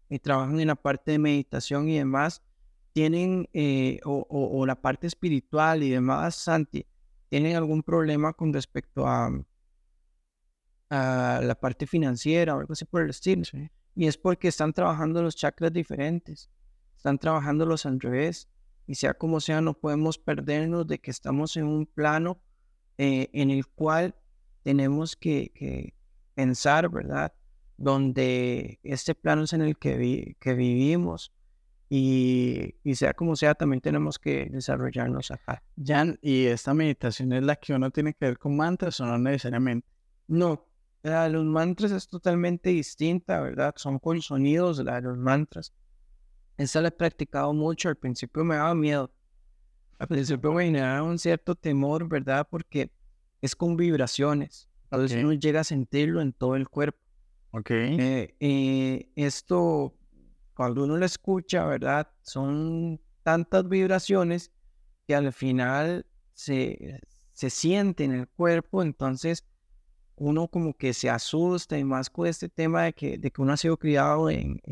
[0.08, 2.42] eh, trabajan en la parte de meditación y demás,
[2.92, 6.86] tienen, eh, o, la parte espiritual y demás, Santi,
[7.28, 9.30] tienen algún problema con respecto a,
[10.90, 13.44] a la parte financiera o algo así por el estilo.
[13.94, 16.50] Y es porque están trabajando los chakras diferentes,
[16.96, 18.48] están trabajando los al revés.
[18.88, 22.40] Y sea como sea, no podemos perdernos de que estamos en un plano
[22.98, 24.14] eh, en el cual
[24.62, 25.94] tenemos que,
[26.34, 27.32] pensar, ¿verdad?
[27.76, 31.32] Donde este plano es en el que, que vivimos.
[31.88, 35.62] Y, y, sea como sea, también tenemos que desarrollarnos acá.
[35.84, 39.18] Jan, ¿y esta meditación es la que uno tiene que ver con mantras o no
[39.18, 39.88] necesariamente?
[40.28, 40.68] No,
[41.02, 43.74] la de los mantras es totalmente distinta, ¿verdad?
[43.76, 45.72] Son con sonidos, la de los mantras.
[46.58, 49.10] Esa la he practicado mucho, al principio me daba miedo.
[50.00, 52.48] Al principio me generaba un cierto temor, ¿verdad?
[52.50, 52.90] Porque
[53.42, 54.66] es con vibraciones.
[54.84, 56.98] Entonces uno llega a sentirlo en todo el cuerpo.
[57.50, 57.70] Ok.
[57.70, 59.94] Eh, eh, esto,
[60.54, 62.10] cuando uno lo escucha, ¿verdad?
[62.22, 64.50] Son tantas vibraciones
[65.06, 67.02] que al final se,
[67.34, 69.44] se siente en el cuerpo, entonces
[70.16, 73.52] uno como que se asusta y más con este tema de que, de que uno
[73.52, 74.62] ha sido criado en,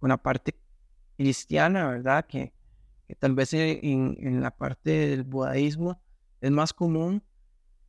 [0.00, 0.58] una parte
[1.18, 2.24] cristiana, ¿verdad?
[2.26, 2.54] Que,
[3.18, 6.00] tal vez en, la parte del budaísmo
[6.40, 7.22] es más común,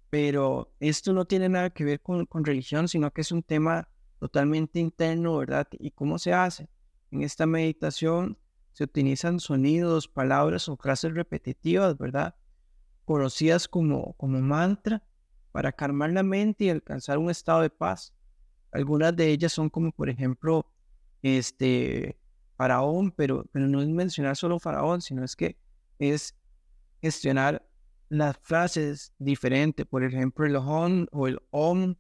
[0.10, 3.88] pero esto no tiene nada que ver con, con religión, sino que es un tema
[4.20, 5.68] totalmente interno, ¿verdad?
[5.80, 6.70] ¿Y cómo se hace?
[7.12, 8.38] En esta meditación
[8.74, 12.36] se utilizan sonidos, palabras o frases repetitivas, ¿verdad?
[13.06, 15.04] Conocidas como, como mantra
[15.52, 18.14] para calmar la mente y alcanzar un estado de paz.
[18.72, 20.66] Algunas de ellas son como, por ejemplo,
[21.22, 22.21] este
[22.62, 25.58] faraón, pero, pero no es mencionar solo faraón, sino es que
[25.97, 26.36] es
[27.02, 27.67] gestionar
[28.08, 31.95] las frases diferentes, por ejemplo, el on o el om,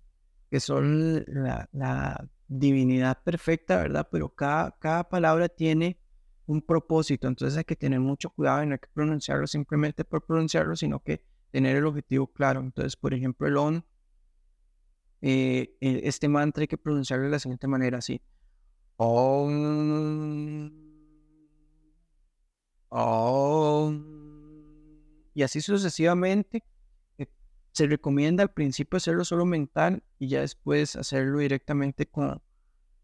[0.51, 1.25] que son
[1.71, 4.07] la, divinidad perfecta, ¿verdad?
[4.11, 5.97] Pero cada, cada palabra tiene
[6.45, 10.23] un propósito, entonces hay que tener mucho cuidado y no hay que pronunciarlo simplemente por
[10.27, 12.59] pronunciarlo, sino que tener el objetivo claro.
[12.59, 13.85] Entonces, por ejemplo, el on,
[15.21, 18.21] eh, e, este mantra hay que pronunciarlo de la siguiente manera, así.
[19.03, 20.69] Om,
[25.33, 26.63] y así sucesivamente.
[27.17, 27.25] Eh,
[27.71, 32.43] se recomienda al principio hacerlo solo mental y ya después hacerlo directamente con,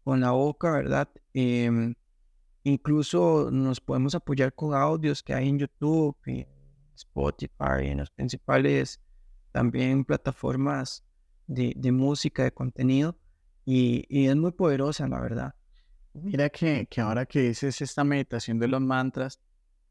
[0.04, 1.08] con la boca, ¿verdad?
[1.34, 1.96] Em,
[2.62, 6.16] incluso nos podemos apoyar con audios que hay en YouTube.
[6.94, 9.00] Spotify, en las principales
[9.50, 11.04] también plataformas
[11.48, 13.18] de, música, de contenido,
[13.64, 15.54] y, es muy poderosa, la verdad.
[16.14, 19.40] Mira que, que ahora que dices esta meditación de los mantras,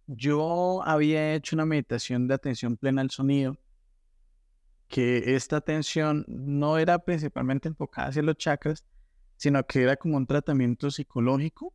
[0.07, 3.57] yo había hecho una meditación de atención plena al sonido,
[4.87, 8.85] que esta atención no era principalmente enfocada hacia los chakras,
[9.35, 11.73] sino que era como un tratamiento psicológico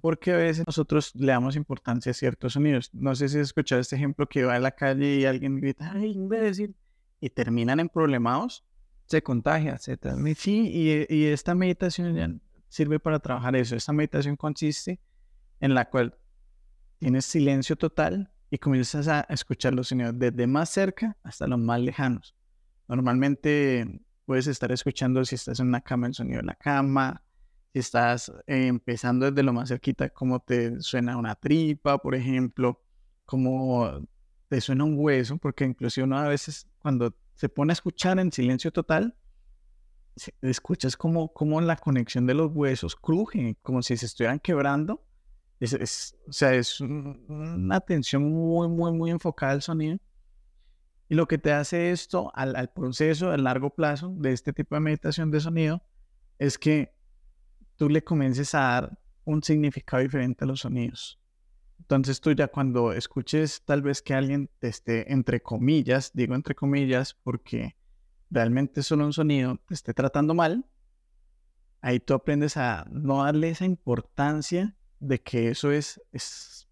[0.00, 2.90] porque a veces nosotros le damos importancia a ciertos sonidos.
[2.94, 5.92] No sé si has escuchado este ejemplo que va a la calle y alguien grita,
[5.92, 6.74] ¡ay, imbécil!
[7.20, 8.64] Y terminan en problemados.
[9.04, 10.40] Se contagia, se transmite.
[10.40, 12.30] Sí, y, y esta meditación ya
[12.70, 13.76] sirve para trabajar eso.
[13.76, 15.00] Esta meditación consiste
[15.60, 16.16] en la cual
[16.98, 21.80] tienes silencio total y comienzas a escuchar los sonidos desde más cerca hasta los más
[21.80, 22.34] lejanos.
[22.88, 27.22] Normalmente puedes estar escuchando si estás en una cama el sonido de la cama,
[27.72, 32.82] si estás eh, empezando desde lo más cerquita, cómo te suena una tripa, por ejemplo,
[33.26, 34.00] cómo
[34.48, 38.32] te suena un hueso, porque incluso uno a veces cuando se pone a escuchar en
[38.32, 39.16] silencio total,
[40.42, 45.04] escuchas como, como la conexión de los huesos cruje, como si se estuvieran quebrando.
[45.60, 49.98] Es, o sea, es una atención muy, muy, muy enfocada al sonido.
[51.08, 54.76] Y lo que te hace esto al, al proceso a largo plazo de este tipo
[54.76, 55.82] de meditación de sonido
[56.38, 56.94] es que
[57.76, 61.20] tú le comiences a dar un significado diferente a los sonidos.
[61.78, 66.54] Entonces tú ya cuando escuches tal vez que alguien te esté entre comillas, digo entre
[66.54, 67.76] comillas porque
[68.30, 70.64] realmente solo un sonido te esté tratando mal,
[71.80, 76.68] ahí tú aprendes a no darle esa importancia de que eso es, es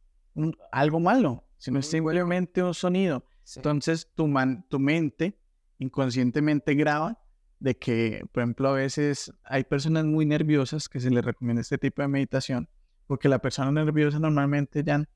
[0.71, 3.25] algo malo, sino es simplemente un sonido.
[3.57, 5.39] Entonces tu, man, tu mente
[5.79, 7.19] inconscientemente graba
[7.61, 11.79] de que, por ejemplo, a veces hay personas muy nerviosas que se les recomienda este
[11.79, 12.69] tipo de meditación,
[13.07, 15.09] porque la persona nerviosa normalmente ya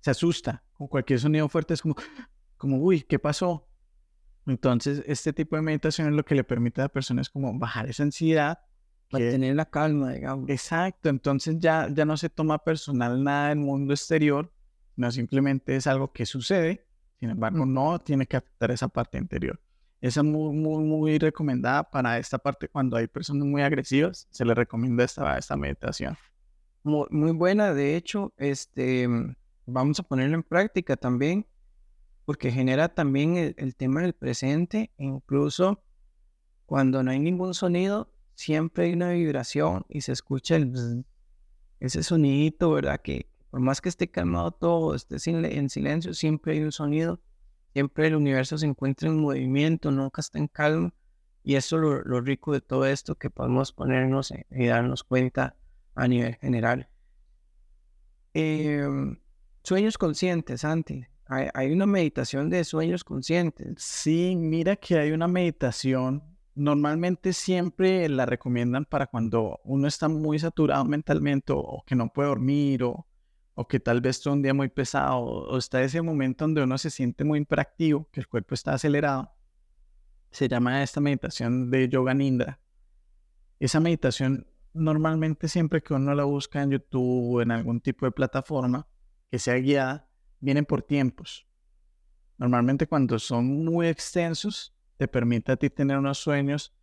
[0.00, 1.94] se asusta con cualquier sonido fuerte, es como,
[2.56, 3.68] como, uy, ¿qué pasó?
[4.46, 7.58] Entonces, este tipo de meditación es lo que le permite a la persona es como
[7.58, 8.58] bajar esa ansiedad.
[9.10, 10.48] Mantener la calma, digamos.
[10.50, 14.52] Exacto, entonces ya, ya no se toma personal nada del mundo exterior,
[14.96, 16.86] no simplemente es algo que sucede,
[17.20, 19.60] sin embargo, no tiene que afectar esa parte interior.
[20.00, 24.44] Esa es muy, muy, muy recomendada para esta parte cuando hay personas muy agresivas, se
[24.44, 26.16] le recomienda esta, esta meditación.
[26.82, 29.08] Muy, muy buena, de hecho, este,
[29.64, 31.46] vamos a ponerlo en práctica también
[32.24, 35.82] porque genera también el, tema del presente, incluso
[36.66, 41.04] cuando no hay ningún sonido, siempre hay una vibración y se escucha el
[41.80, 43.00] ese sonidito, ¿verdad?
[43.02, 47.20] Que por más que esté calmado todo, esté en silencio, siempre hay un sonido,
[47.72, 50.94] siempre el universo se encuentra en movimiento, nunca está en calma.
[51.42, 55.56] Y eso es lo, rico de todo esto que podemos ponernos y darnos cuenta
[55.94, 56.88] a nivel general.
[58.32, 59.20] Em,
[59.62, 61.06] sueños conscientes, Santi.
[61.26, 63.74] Hay, una meditación de sueños conscientes.
[63.78, 66.22] Sí, mira que hay una meditación.
[66.54, 72.28] Normalmente siempre la recomiendan para cuando uno está muy saturado mentalmente o, que no puede
[72.28, 73.06] dormir o,
[73.54, 76.76] o que tal vez está un día muy pesado o está ese momento donde uno
[76.76, 79.32] se siente muy imperactivo, que el cuerpo está acelerado.
[80.30, 82.60] Se llama esta meditación de Yoga Nindra.
[83.58, 88.12] Esa meditación normalmente siempre que uno la busca en YouTube o en algún tipo de
[88.12, 88.86] plataforma
[89.30, 90.08] que sea guiada,
[90.44, 91.46] vienen por tiempos.
[92.38, 96.74] Normalmente cuando son muy extensos, te permite a ti tener unos sueños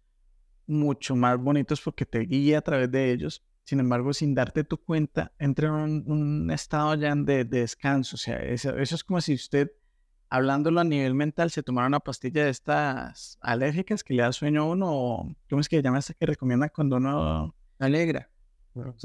[0.68, 3.44] mucho más bonitos porque te guía a través de ellos.
[3.64, 8.16] Sin embargo, sin darte tu cuenta, entra en un, estado ya de, descanso.
[8.16, 9.72] O sea, eso, es como si usted,
[10.30, 14.64] hablándolo a nivel mental, se tomara una pastilla de estas alérgicas que le da sueño
[14.64, 14.88] a uno.
[14.92, 18.30] O, ¿Cómo es que se llama esta que recomienda cuando uno alegra?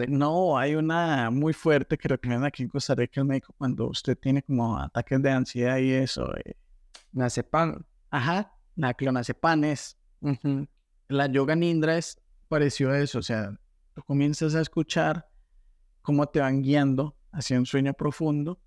[0.09, 4.17] No, hay una muy fuerte que recomienda aquí en Costa Rica el médico cuando usted
[4.17, 6.35] tiene como ataques de ansiedad y eso.
[6.37, 6.55] Eh.
[7.13, 7.85] Nacepan.
[8.11, 9.99] Ajá, la clonazepam es.
[11.09, 13.59] La yoga nindra es parecido a eso, o sea,
[13.95, 15.29] tú comienzas a escuchar
[16.03, 18.61] cómo te van guiando hacia un sueño profundo.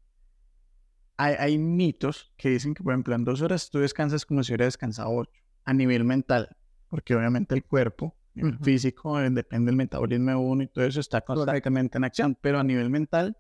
[1.18, 4.52] Hay, hay mitos que dicen que, por ejemplo, en dos horas tú descansas como si
[4.52, 6.56] hubiera descansado ocho, a nivel mental,
[6.90, 8.16] porque obviamente el cuerpo
[8.62, 12.60] físico, eh, depende del metabolismo de uno y todo eso está constantemente en acción, pero
[12.60, 13.38] a nivel mental,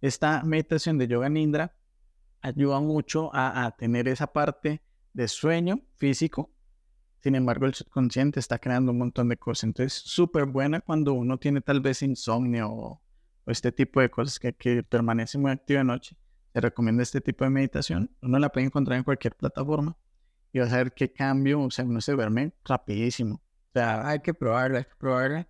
[0.00, 1.74] esta meditación de yoga nindra
[2.40, 6.50] ayuda mucho a, tener esa parte de sueño físico.
[7.20, 9.64] Sin embargo, el subconsciente está creando un montón de cosas.
[9.64, 13.02] Entonces, súper buena cuando uno tiene tal vez insomnio o,
[13.46, 16.16] este tipo de cosas que, que permanece muy activo de noche.
[16.52, 18.10] Se recomienda este tipo de meditación.
[18.22, 19.96] Uno la puede encontrar en cualquier plataforma
[20.52, 23.42] y vas a ver qué cambio, o sea, uno se duerme rapidísimo
[23.74, 25.48] hay que probarla, hay que probarla.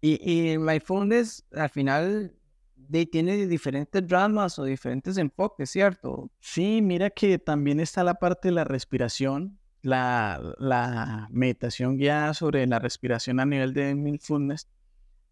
[0.00, 2.34] Y, y Mindfulness al final
[2.76, 6.30] de, tiene diferentes ramas o diferentes enfoques, ¿cierto?
[6.40, 12.66] Sí, mira que también está la parte de la respiración, la, la meditación guiada sobre
[12.66, 14.68] la respiración a nivel de Mindfulness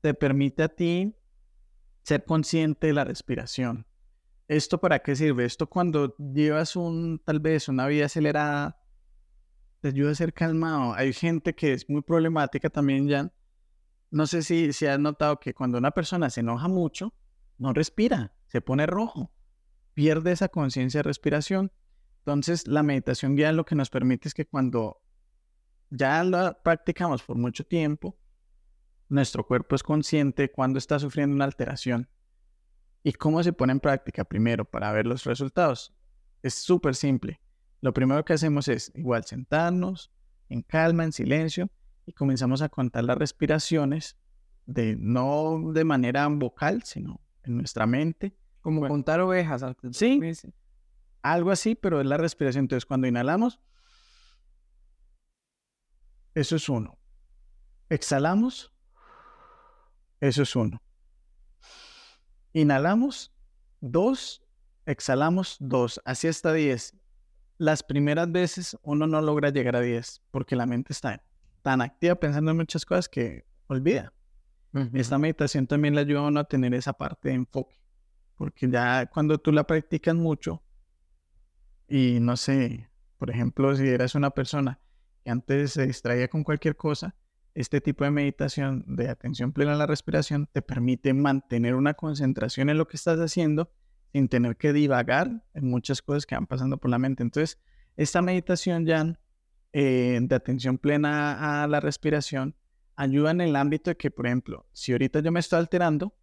[0.00, 1.16] te permite a ti
[2.02, 3.86] ser consciente de la respiración.
[4.48, 5.44] ¿Esto para qué sirve?
[5.44, 8.78] Esto cuando llevas un, tal vez una vida acelerada,
[9.88, 10.94] ayuda a ser calmado.
[10.94, 13.32] Hay gente que es muy problemática también, ya.
[14.10, 17.14] No sé si, si has notado que cuando una persona se enoja mucho,
[17.58, 19.32] no respira, se pone rojo,
[19.94, 21.72] pierde esa conciencia de respiración.
[22.18, 25.00] Entonces, la meditación guiada lo que nos permite es que cuando
[25.90, 28.18] ya la practicamos por mucho tiempo,
[29.08, 32.08] nuestro cuerpo es consciente cuando está sufriendo una alteración.
[33.02, 34.24] ¿Y cómo se pone en práctica?
[34.24, 35.94] Primero, para ver los resultados.
[36.42, 37.40] Es súper simple.
[37.86, 40.10] Lo primero que hacemos es igual sentarnos
[40.48, 41.70] en calma, en silencio,
[42.04, 44.16] y comenzamos a contar las respiraciones,
[44.64, 48.36] de, no de manera vocal, sino en nuestra mente.
[48.60, 49.64] Como contar ovejas.
[49.92, 50.20] Sí,
[51.22, 52.64] algo así, pero es la respiración.
[52.64, 53.60] Entonces, cuando inhalamos,
[56.34, 56.98] eso es uno.
[57.88, 58.72] Exhalamos,
[60.18, 60.82] eso es uno.
[62.52, 63.32] Inhalamos,
[63.80, 64.42] dos,
[64.86, 66.00] exhalamos, dos.
[66.04, 66.92] Así hasta diez
[67.58, 71.22] las primeras veces uno no logra llegar a 10 porque la mente está
[71.62, 74.12] tan activa pensando en muchas cosas que olvida.
[74.92, 77.80] Esta meditación también le ayuda a uno a tener esa parte de enfoque,
[78.36, 80.62] porque ya cuando tú la practicas mucho
[81.88, 84.78] y no sé, por ejemplo, si eres una persona
[85.24, 87.16] que antes se distraía con cualquier cosa,
[87.54, 92.68] este tipo de meditación de atención plena a la respiración te permite mantener una concentración
[92.68, 93.72] en lo que estás haciendo
[94.12, 97.22] sin tener que divagar en muchas cosas que van pasando por la mente.
[97.22, 97.58] Entonces,
[97.96, 99.18] esta meditación ya
[99.72, 102.54] eh, de atención plena a la respiración
[102.94, 106.14] ayuda en el ámbito de que, por ejemplo, si ahorita yo me estoy alterando,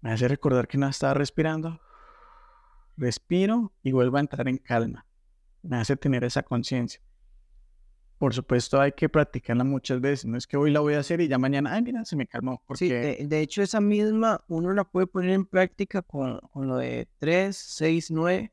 [0.00, 1.80] me hace recordar que no estaba respirando,
[2.96, 5.06] respiro y vuelvo a entrar en calma.
[5.62, 7.00] Me hace tener esa conciencia
[8.18, 10.26] por supuesto hay que practicarla muchas veces.
[10.26, 12.26] No es que hoy la voy a hacer y ya mañana, ay, mira, se me
[12.26, 12.62] calmó.
[12.66, 13.16] Porque...
[13.18, 17.08] Sí, de, hecho esa misma uno la puede poner en práctica con, con lo de
[17.18, 18.52] 3, 6, 9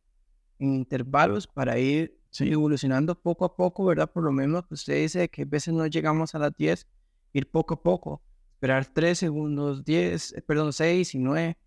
[0.60, 4.12] en intervalos para ir evolucionando poco a poco, ¿verdad?
[4.12, 6.88] Por lo menos usted dice que a veces no llegamos a las 10,
[7.34, 8.22] ir poco a poco,
[8.54, 11.58] esperar 3 segundos, 10, eh, perdón, 6 y 9,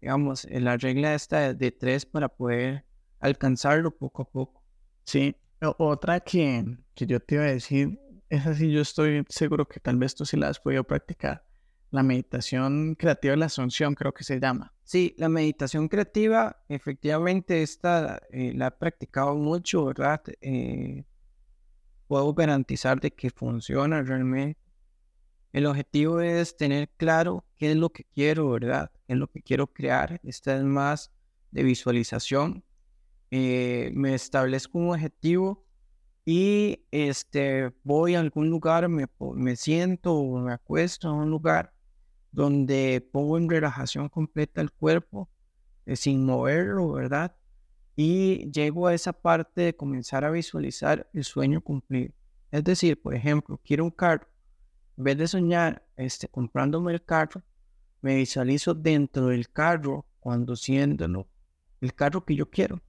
[0.00, 2.84] digamos, la regla esta de 3 para poder
[3.20, 4.62] alcanzarlo poco a poco.
[5.04, 5.36] Sí,
[5.78, 7.98] otra que, que yo te iba a decir,
[8.28, 11.44] es así, yo estoy seguro que tal vez tú sí la has podido practicar.
[11.90, 14.72] La meditación creativa de la asunción creo que se llama.
[14.82, 20.22] Sí, la meditación creativa, efectivamente, esta eh, la he practicado mucho, ¿verdad?
[20.40, 21.04] Eh,
[22.08, 24.58] puedo garantizar de que funciona realmente.
[25.52, 28.90] El objetivo es tener claro qué es lo que quiero, ¿verdad?
[29.06, 30.18] ¿Qué es lo que quiero crear?
[30.24, 31.12] Esta es más
[31.50, 32.64] de visualización
[33.34, 35.64] eh, me establezco un objetivo
[36.26, 41.72] y este, voy a algún lugar, me, me siento o me acuesto en un lugar
[42.30, 45.30] donde pongo en relajación completa el cuerpo
[45.86, 47.34] eh, sin moverlo, ¿verdad?
[47.96, 52.12] Y llego a esa parte de comenzar a visualizar el sueño cumplido.
[52.50, 54.28] Es decir, por ejemplo, quiero un carro.
[54.98, 57.42] En vez de soñar este, comprándome el carro,
[58.02, 61.28] me visualizo dentro del carro, conduciéndolo,
[61.80, 62.82] el carro que yo quiero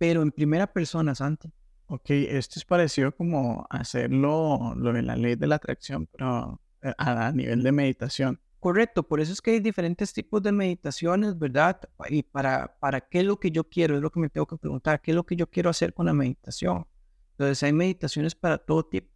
[0.00, 1.52] pero en primera persona, Santi.
[1.84, 6.94] Ok, esto es parecido como hacerlo lo de la ley de la atracción, pero eh,
[6.96, 8.40] a, nivel de meditación.
[8.60, 11.82] Correcto, por eso es que hay diferentes tipos de meditaciones, ¿verdad?
[12.08, 14.56] Y para, para qué es lo que yo quiero, es lo que me tengo que
[14.56, 16.86] preguntar, qué es lo que yo quiero hacer con la meditación.
[17.32, 19.12] Entonces hay meditaciones para todo tipo.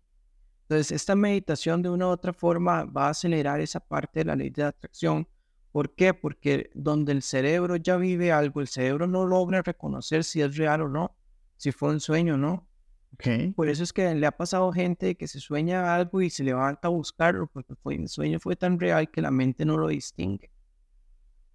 [0.65, 4.37] Entonces esta meditación de una u otra forma va a acelerar esa parte de la
[4.37, 5.27] ley de la atracción
[5.75, 6.15] ¿Por qué?
[6.15, 10.83] Porque donde el cerebro ya vive algo, el cerebro no logra reconocer si es real
[10.83, 11.17] o no,
[11.57, 12.69] si fue un sueño o no.
[13.15, 13.51] Okay.
[13.51, 16.87] Por eso es que le ha pasado gente que se sueña algo y se levanta
[16.87, 20.49] a buscarlo, porque el sueño fue tan real que la mente no lo distingue.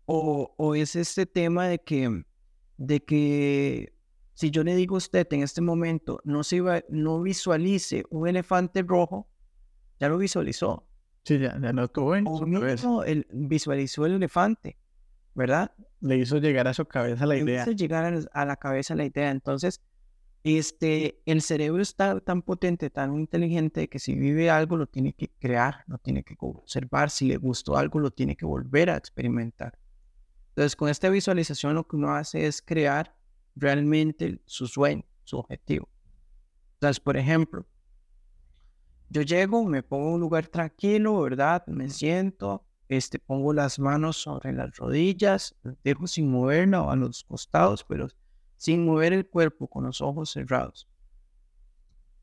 [0.06, 2.26] O, o es este tema de que,
[2.76, 3.94] de que
[4.34, 8.82] si yo le digo a usted en este momento, no, se no visualice un elefante
[8.82, 9.30] rojo,
[9.98, 10.89] ya lo visualizó.
[11.24, 14.78] Sí, ya, lo tuvo en su Él visualizó el elefante,
[15.36, 15.72] ¿verdad?
[16.02, 17.66] Le hizo llegar a su cabeza la idea.
[17.66, 19.30] Le hizo llegar a, la cabeza la idea.
[19.30, 19.82] Entonces,
[20.44, 25.30] este, el cerebro está tan potente, tan inteligente, que si vive algo lo tiene que
[25.40, 27.10] crear, lo tiene que observar.
[27.10, 29.78] Si le gustó algo, lo tiene que volver a experimentar.
[30.50, 33.16] Entonces, con esta visualización lo que uno hace es crear
[33.56, 35.90] realmente su sueño, su objetivo.
[36.76, 37.66] Entonces, por ejemplo,
[39.10, 41.66] yo llego, me pongo en un lugar tranquilo, ¿verdad?
[41.68, 47.24] Me siento, este, pongo las manos sobre las rodillas, dejo sin moverla o a los
[47.24, 48.08] costados, pero
[48.56, 50.88] sin mover el cuerpo, con los ojos cerrados.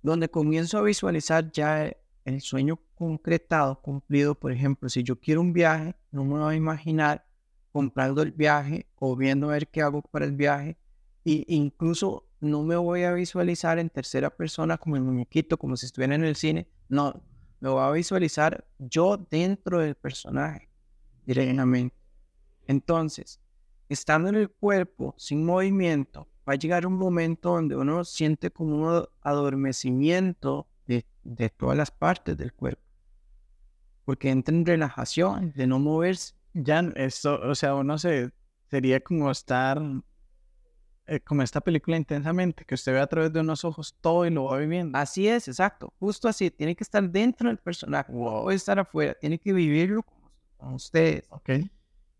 [0.03, 1.93] Donde comienzo a visualizar ya
[2.25, 4.35] el sueño concretado, cumplido.
[4.35, 7.27] Por ejemplo, si yo quiero un viaje, no me voy a imaginar
[7.73, 10.77] comprando el viaje o viendo a ver qué hago para el viaje.
[11.25, 15.87] E incluso no me voy a visualizar en tercera persona como el muñequito, como si
[15.87, 17.23] estuviera en el cine, no,
[17.61, 20.69] lo va a visualizar yo dentro del personaje
[21.25, 21.97] directamente.
[22.67, 23.41] Entonces,
[23.89, 28.77] estando en el cuerpo, sin movimiento, va a llegar un momento donde uno siente como
[28.77, 32.83] un adormecimiento de, todas las partes del cuerpo.
[34.05, 36.35] Porque entra en relajación, de no moverse.
[36.55, 38.31] Ya, esto, o sea, uno se,
[38.71, 39.83] sería como estar
[41.09, 44.31] eh, como esta película intensamente, que usted ve a través de unos ojos todo y
[44.31, 44.99] lo va viviendo.
[44.99, 45.93] Así es, exacto.
[46.01, 46.51] Justo así.
[46.51, 48.13] Tiene que estar dentro del personaje.
[48.13, 49.15] No puede estar afuera.
[49.15, 50.05] Tiene que vivirlo
[50.57, 51.25] con ustedes.
[51.31, 51.51] Ok.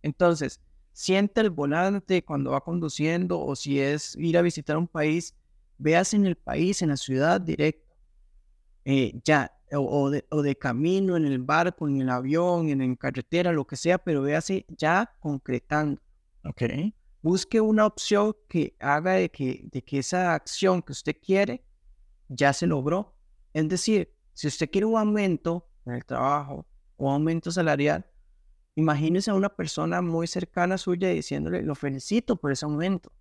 [0.03, 0.61] Entonces,
[0.93, 5.35] siente el volante cuando va conduciendo o si es ir a visitar un país,
[5.79, 7.93] veas en el país, en la ciudad directo.
[8.85, 12.95] Eh, ya, o, de, o, de, camino, en el barco, en el avión, en, en
[12.95, 16.01] carretera, lo que sea, pero véase ya concretando.
[16.45, 16.63] Ok
[17.23, 21.65] busque una opción que haga de que, de que esa acción que usted quiere
[22.29, 23.15] ya se logró.
[23.53, 28.07] Es decir, si usted quiere un aumento en el trabajo o aumento salarial,
[28.75, 33.13] imagínese a una persona muy cercana suya diciéndole, lo felicito por ese aumento.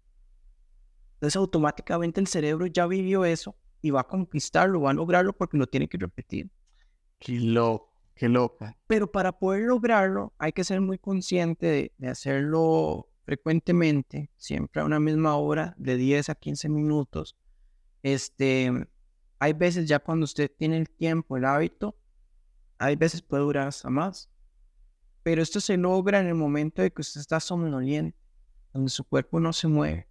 [1.15, 5.57] Entonces automáticamente el cerebro ya vivió eso y va a conquistarlo, va a lograrlo porque
[5.57, 6.49] lo tiene que repetir.
[7.19, 8.77] Qué loco, qué loca.
[8.87, 14.86] Pero para poder lograrlo hay que ser muy consciente de, de hacerlo frecuentemente, siempre a
[14.86, 17.36] una misma hora, de 10 a 15 minutos.
[18.03, 18.71] Este,
[19.39, 21.97] hay veces ya cuando usted tiene el tiempo, el hábito,
[22.78, 24.30] hay veces puede durar hasta más.
[25.23, 28.17] Pero esto se logra en el momento de que usted está somnoliente,
[28.73, 30.07] donde su cuerpo no se mueve,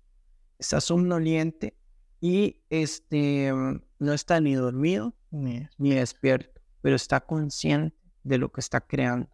[0.59, 1.77] está somnoliente
[2.21, 3.53] y este,
[3.99, 9.29] no está ni dormido ni, ni despierto, pero está consciente de lo que está creando.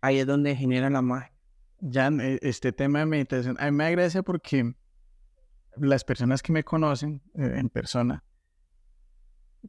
[0.00, 1.37] Ahí es donde genera la magia.
[1.80, 4.74] Ya eh, este tema de meditación, a mí me agradece porque
[5.76, 8.24] las personas que me conocen eh, en persona,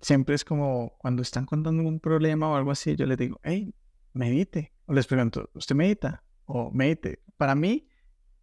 [0.02, 3.74] siempre es como cuando están contando un problema o algo así, yo les digo, hey,
[4.14, 4.74] medite.
[4.86, 6.24] O les pregunto, ¿usted medita?
[6.46, 7.22] O medite.
[7.38, 7.88] Para mí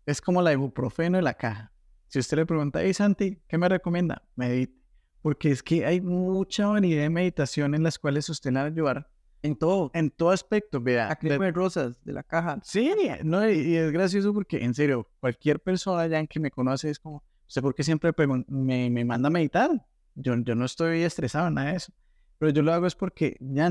[0.05, 1.73] es como la ibuprofeno de la caja.
[2.07, 4.23] Si usted le pregunta, hey Santi, ¿qué me recomienda?
[4.37, 4.81] Medite.
[5.23, 8.69] Porque es que hay mucha variedad de meditación en las cuales usted le va a
[8.69, 9.11] ayudar
[9.47, 9.91] En todo.
[9.95, 11.09] en todo aspecto, vea.
[11.09, 12.61] La crema de rosas de la caja.
[12.63, 12.93] Sí,
[13.25, 16.99] no, y, y es gracioso porque, en serio, cualquier persona ya que me conoce es
[16.99, 18.13] como, ¿usted por qué siempre
[18.49, 19.71] me, me manda a meditar?
[20.15, 21.93] Yo, yo no estoy estresado, nada de eso.
[22.39, 23.71] Pero yo lo hago es porque, ya,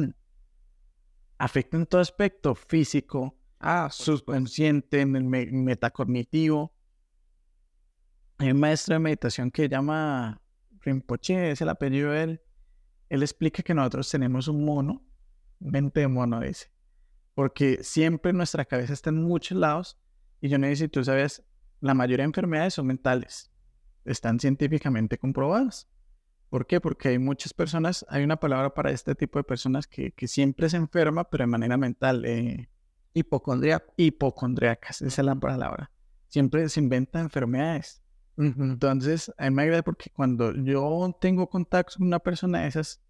[1.37, 6.73] afecta en todo aspecto físico, Ah, subconsciente, en el me- metacognitivo.
[8.37, 10.41] Hay un maestro de meditación que llama
[10.81, 12.41] Rinpoche, es el apellido de él.
[13.09, 15.04] Él explica que nosotros tenemos un mono,
[15.65, 16.71] mente de mono, dice.
[17.33, 19.99] Porque siempre nuestra cabeza está en muchos lados.
[20.41, 21.43] Y yo no sé si tú sabes,
[21.81, 23.51] la mayoría de enfermedades son mentales.
[24.05, 25.89] Están científicamente comprobadas.
[26.49, 26.79] ¿Por qué?
[26.79, 30.69] Porque hay muchas personas, hay una palabra para este tipo de personas que, que siempre
[30.69, 32.23] se enferma, pero de manera mental.
[32.25, 32.69] Eh,
[33.15, 35.91] hipocondriacas, esa es la palabra.
[36.27, 38.01] Siempre se inventan enfermedades.
[38.37, 43.01] Entonces, a mí me agrada porque cuando yo tengo contacto con una persona de esas,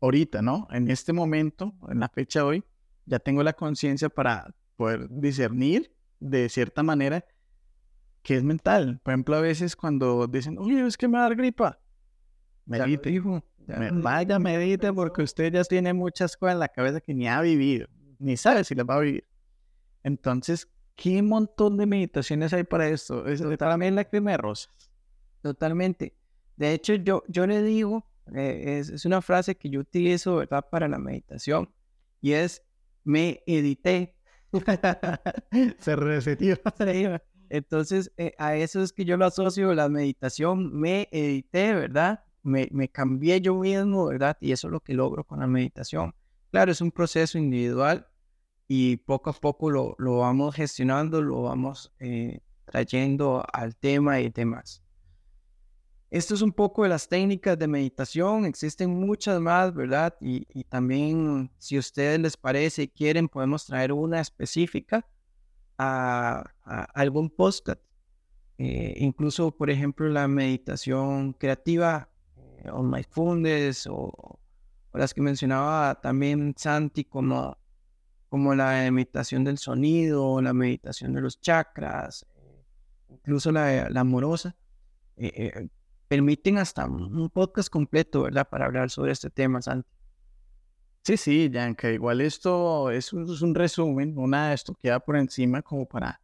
[0.00, 0.66] ahorita, ¿no?
[0.70, 2.64] En este momento, en la fecha de hoy,
[3.06, 7.24] ya tengo la conciencia para poder discernir de cierta manera
[8.22, 9.00] que es mental.
[9.02, 11.78] Por ejemplo, a veces cuando dicen, oye, es que me va a dar gripa,
[12.66, 13.10] medite.
[13.10, 17.14] dijo, ya Me- vaya, medite porque usted ya tiene muchas cosas en la cabeza que
[17.14, 17.88] ni ha vivido,
[18.18, 19.26] ni sabe si las va a vivir.
[20.02, 23.26] Entonces, ¿qué montón de meditaciones hay para esto?
[23.26, 24.90] Es la crema de rosas.
[25.42, 26.14] Totalmente.
[26.56, 28.04] De hecho, yo, yo le digo,
[28.34, 30.64] eh, es, es una frase que yo utilizo, ¿verdad?
[30.70, 31.70] Para la meditación
[32.20, 32.62] y es,
[33.04, 34.14] me edité.
[35.78, 36.58] Se resetió.
[37.50, 42.24] Entonces, eh, a eso es que yo lo asocio, la meditación, me edité, ¿verdad?
[42.42, 44.36] Me, me cambié yo mismo, ¿verdad?
[44.40, 46.14] Y eso es lo que logro con la meditación.
[46.50, 48.06] Claro, es un proceso individual
[48.66, 54.28] y poco a poco lo, lo vamos gestionando, lo vamos eh, trayendo al tema y
[54.28, 54.82] demás.
[56.10, 60.14] Esto es un poco de las técnicas de meditación, existen muchas más, ¿verdad?
[60.22, 65.06] Y, también, si a ustedes les parece y quieren, podemos traer una específica
[65.76, 66.44] a,
[66.94, 67.80] algún podcast.
[68.56, 72.08] Eh, incluso, por ejemplo, la meditación creativa,
[72.64, 74.40] eh, o mindfulness, o,
[74.90, 77.58] o las que mencionaba también Santi, como,
[78.30, 82.64] como la meditación del sonido, la meditación de los chakras, eh,
[83.10, 84.56] incluso la, amorosa.
[85.16, 85.68] eh,
[86.08, 88.48] permiten hasta un podcast completo, ¿verdad?
[88.48, 89.88] Para hablar sobre este tema, Santi.
[91.04, 95.62] Sí, sí, Yanka, igual esto es un, es un resumen, una esto queda por encima
[95.62, 96.20] como para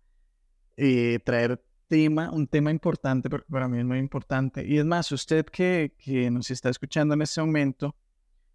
[0.77, 4.67] eh, traer tema, un tema importante, porque para mí es muy importante.
[4.67, 7.95] Y es más, usted que, que nos está escuchando en este momento,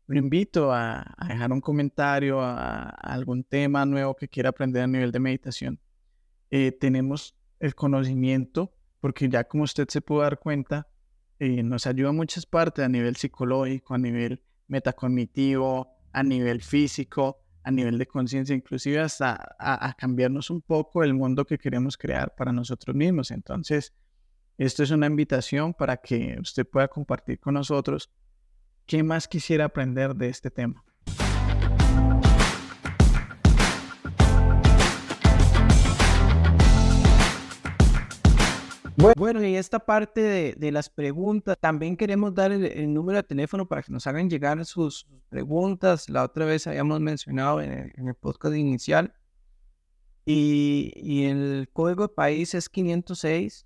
[0.08, 4.84] lo invito a, a dejar un comentario a, a algún tema nuevo que quiera aprender
[4.84, 5.80] a nivel de meditación.
[6.52, 10.88] Eh, tenemos el conocimiento, porque ya como usted se pudo dar cuenta,
[11.40, 17.72] eh, nos ayuda muchas partes a nivel psicológico, a nivel metacognitivo, a nivel físico, a
[17.72, 22.36] nivel de conciencia, inclusive hasta a, a cambiarnos un poco el mundo que queremos crear
[22.36, 23.32] para nosotros mismos.
[23.32, 23.94] Entonces,
[24.58, 28.12] esto es una invitación para que usted pueda compartir con nosotros
[28.86, 30.84] qué más quisiera aprender de este tema.
[39.16, 43.24] Bueno, y esta parte de, de las preguntas, también queremos dar el, el número de
[43.24, 46.10] teléfono para que nos hagan llegar sus preguntas.
[46.10, 49.14] La otra vez habíamos mencionado en el, en el podcast inicial.
[50.26, 53.66] y, y el código de país es 506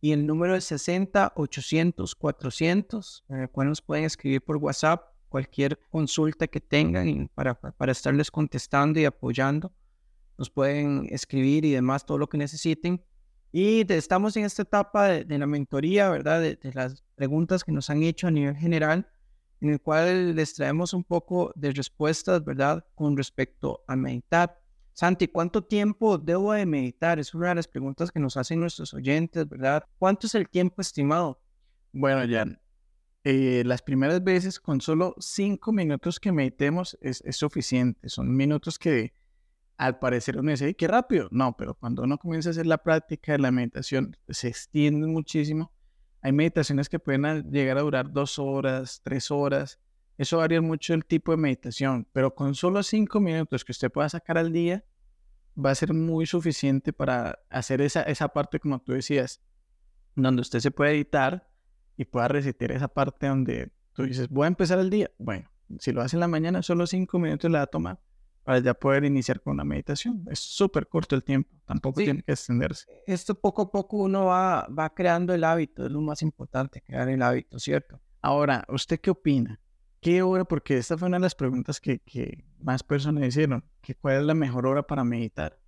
[0.00, 5.78] y el número es 60 800 400, eh, cual nos pueden escribir por WhatsApp cualquier
[5.90, 9.72] consulta que tengan para, para estarles contestando y apoyando.
[10.38, 13.02] Nos pueden escribir y demás, todo lo que necesiten.
[13.52, 16.40] Y estamos en esta etapa de, la mentoría, ¿verdad?
[16.40, 19.06] De, de, las preguntas que nos han hecho a nivel general,
[19.60, 22.84] en el cual les traemos un poco de respuestas, ¿verdad?
[22.94, 24.58] Con respecto a meditar.
[24.94, 27.18] Santi, ¿cuánto tiempo debo de meditar?
[27.18, 29.84] Es una de las preguntas que nos hacen nuestros oyentes, ¿verdad?
[29.98, 31.40] ¿Cuánto es el tiempo estimado?
[31.92, 32.60] Bueno, Jan,
[33.24, 38.08] eh, las primeras veces con solo cinco minutos que meditemos es, suficiente.
[38.08, 39.14] Son minutos que
[39.82, 41.26] al parecer uno dice, qué rápido.
[41.32, 45.72] No, pero cuando uno comienza a hacer la práctica de la meditación, se extiende muchísimo.
[46.20, 49.80] Hay meditaciones que pueden llegar a durar dos horas, tres horas.
[50.18, 54.08] Eso varía mucho el tipo de meditación, pero con solo cinco minutos que usted pueda
[54.08, 54.84] sacar al día,
[55.58, 59.42] va a ser muy suficiente para hacer esa, esa parte, como tú decías,
[60.14, 61.50] donde usted se puede editar
[61.96, 65.10] y pueda recitar esa parte donde tú dices, voy a empezar el día.
[65.18, 67.98] Bueno, si lo hace en la mañana, solo cinco minutos le va a tomar
[68.44, 70.24] para ya poder iniciar con la meditación.
[70.30, 72.86] Es súper corto el tiempo, tampoco tiene que extenderse.
[73.06, 77.08] Esto poco a poco uno va, va creando el hábito, es lo más importante, crear
[77.08, 78.00] el hábito, ¿cierto?
[78.20, 79.60] Ahora, ¿usted qué opina?
[80.00, 80.44] ¿Qué hora?
[80.44, 84.24] Porque esta fue una de las preguntas que, que más personas hicieron, que cuál es
[84.24, 85.58] la mejor hora para meditar.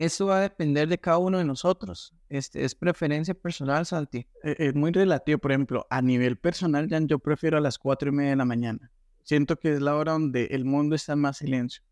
[0.00, 2.14] Eso va a depender de cada uno de nosotros.
[2.30, 4.26] Este, es preferencia personal, Santi.
[4.42, 5.38] E, es muy relativo.
[5.38, 8.46] Por ejemplo, a nivel personal, Jan, yo prefiero a las cuatro y media de la
[8.46, 8.90] mañana.
[9.24, 11.82] Siento que es la hora donde el mundo está en más silencio.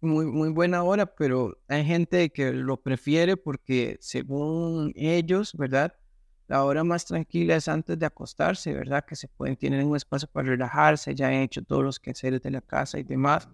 [0.00, 5.94] Muy, muy buena hora, pero hay gente que lo prefiere porque según ellos, ¿verdad?
[6.46, 9.04] La hora más tranquila es antes de acostarse, ¿verdad?
[9.06, 12.50] Que se pueden, tener un espacio para relajarse, ya han hecho todos los quehaceres de
[12.50, 13.48] la casa y demás,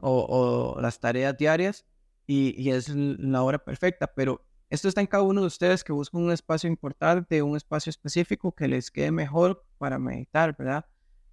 [0.00, 1.84] o, o las tareas diarias
[2.26, 6.22] y, es la hora perfecta, pero esto está en cada uno de ustedes que buscan
[6.22, 10.86] un espacio importante, un espacio específico que les quede mejor para meditar, ¿verdad?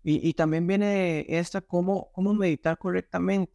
[0.04, 3.54] Y, también viene esta, cómo, cómo meditar correctamente.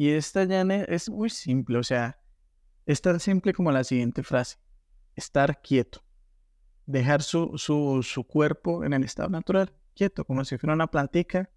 [0.00, 2.18] Y esta ya es muy simple, o sea,
[2.86, 4.56] es tan simple como la siguiente frase,
[5.14, 6.02] estar quieto,
[6.86, 11.50] dejar su, su, su cuerpo en el estado natural, quieto, como si fuera una plantica,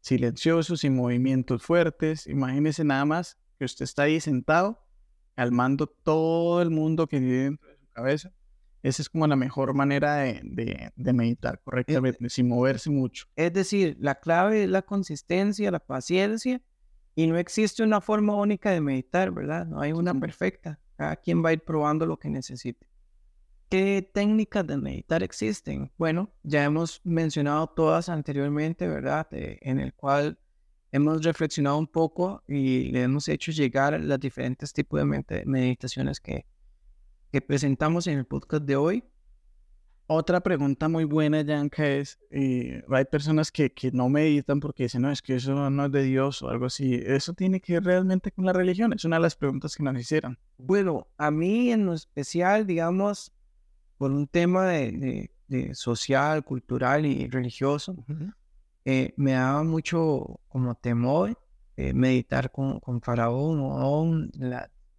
[0.00, 4.82] silencioso, sin movimientos fuertes, imagínese nada más que usted está ahí sentado,
[5.34, 8.32] calmando todo el mundo que vive dentro de su cabeza.
[8.82, 13.26] Esa es como la mejor manera de, meditar correctamente, sin moverse mucho.
[13.36, 16.62] Es decir, la clave es la consistencia, la paciencia,
[17.16, 19.66] y no existe una forma única de meditar, ¿verdad?
[19.66, 20.78] No hay una perfecta.
[20.96, 22.86] Cada quien va a ir probando lo que necesite.
[23.70, 25.90] ¿Qué técnicas de meditar existen?
[25.96, 29.26] Bueno, ya hemos mencionado todas anteriormente, ¿verdad?
[29.30, 30.38] Eh, en el cual
[30.92, 36.44] hemos reflexionado un poco y le hemos hecho llegar los diferentes tipos de meditaciones que,
[37.32, 39.04] que presentamos en el podcast de hoy.
[40.08, 45.02] Otra pregunta muy buena, Yanka, es, eh, hay personas que, que, no meditan porque dicen,
[45.02, 46.94] no, es que eso no es de Dios o algo así.
[46.94, 48.92] ¿Eso tiene que ver realmente con la religión?
[48.92, 50.38] Es una de las preguntas que nos hicieron.
[50.58, 53.32] Bueno, a mí en lo especial, digamos,
[53.98, 57.96] por un tema de, de, social, cultural y religioso,
[58.84, 61.36] eh, me daba mucho como temor
[61.76, 64.28] eh, meditar con, con Faraón o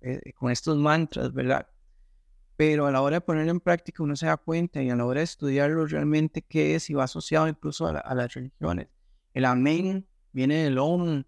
[0.01, 1.65] eh, con estos mantras, ¿verdad?
[2.57, 5.05] Pero a la hora de ponerlo en práctica uno se da cuenta y a la
[5.05, 8.87] hora de estudiarlo realmente qué es y va asociado incluso a, las religiones.
[9.35, 11.23] El amén viene del om,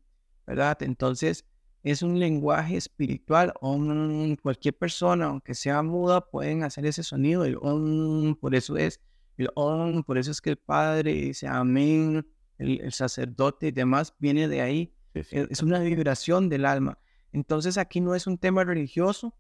[0.48, 0.82] ¿verdad?
[0.82, 1.46] Entonces
[1.84, 3.54] es un lenguaje espiritual.
[3.62, 7.46] Om, cualquier persona, aunque sea muda, pueden hacer ese sonido.
[7.46, 9.00] El om, por eso es
[9.38, 12.28] el om, por eso es que el Padre dice amén
[12.58, 14.94] el, sacerdote y demás, viene de ahí.
[15.14, 16.98] E, es una vibración del alma.
[17.32, 19.36] Entonces aquí no es un tema religioso,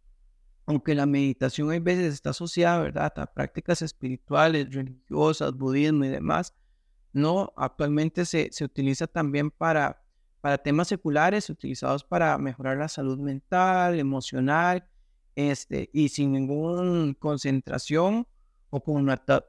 [0.70, 6.54] aunque la meditación a veces está asociada, ¿verdad?, a prácticas espirituales, religiosas, budismo y demás.
[7.12, 10.04] No, actualmente se, se utiliza también para,
[10.42, 14.88] para temas seculares, utilizados para mejorar la salud mental, emocional,
[15.34, 18.28] este, y sin ninguna concentración
[18.70, 18.84] o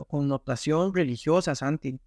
[0.09, 2.01] connotación religiosa, Santi.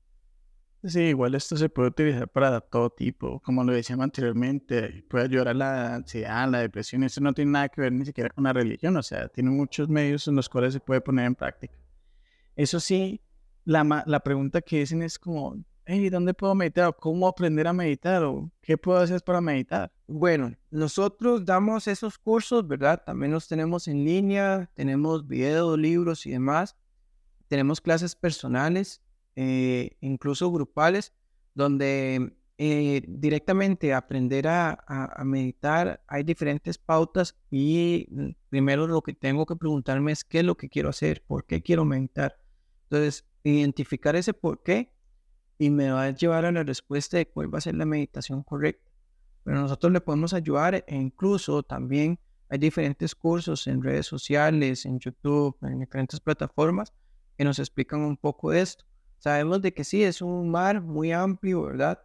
[0.86, 5.48] Sí, igual esto se puede utilizar para todo tipo, como lo decíamos anteriormente, puede ayudar
[5.48, 8.52] a la ansiedad, la depresión, eso no tiene nada que ver ni siquiera con la
[8.52, 11.78] religión, o sea, tiene muchos medios en los cuales se puede poner en práctica.
[12.58, 13.22] Eso sí,
[13.64, 15.56] la, la pregunta que dicen es como,
[15.86, 16.94] hey, ¿dónde puedo meditar?
[17.00, 18.24] ¿Cómo aprender a meditar?
[18.26, 19.90] ¿O qué puedo hacer para meditar?
[20.08, 23.02] Bueno, nosotros damos esos cursos, ¿verdad?
[23.06, 26.76] También los tenemos en línea, tenemos videos, libros y demás.
[27.48, 29.03] Tenemos clases personales
[29.36, 31.14] eh, incluso grupales,
[31.54, 39.14] donde eh, directamente aprender a, a, meditar, hay diferentes pautas y mm, primero lo que
[39.14, 42.38] tengo que preguntarme es qué es lo que quiero hacer, por qué quiero meditar.
[42.84, 44.94] Entonces, identificar ese por qué
[45.58, 48.44] y me va a llevar a la respuesta de cuál va a ser la meditación
[48.44, 48.92] correcta.
[49.44, 52.20] Pero nosotros le podemos ayudar e incluso también
[52.50, 56.94] hay diferentes cursos en redes sociales, en YouTube, en diferentes plataformas
[57.38, 58.86] que nos explican un poco de esto.
[59.24, 61.98] Sabemos de que sí, es un mar muy amplio, ¿verdad?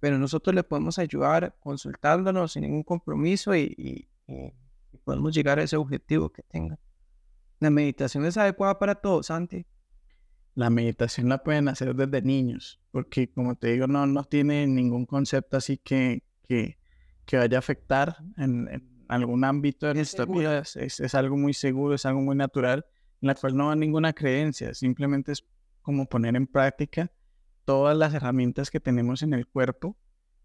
[0.00, 4.08] Pero nosotros le podemos ayudar consultándonos sin ningún compromiso y,
[5.04, 6.78] podemos llegar a ese objetivo que tenga.
[7.60, 9.66] La meditación es adecuada para todos, Santi.
[10.54, 15.04] La meditación la pueden hacer desde niños, porque como te digo, no, no tiene ningún
[15.04, 16.78] concepto así que, que,
[17.26, 20.60] que vaya a afectar en, algún ámbito de nuestra vida.
[20.60, 22.86] Es, es, algo muy seguro, es algo muy natural,
[23.20, 25.44] en la cual no va ninguna creencia, simplemente es
[25.82, 27.10] como poner en práctica
[27.64, 29.96] todas las herramientas que tenemos en el cuerpo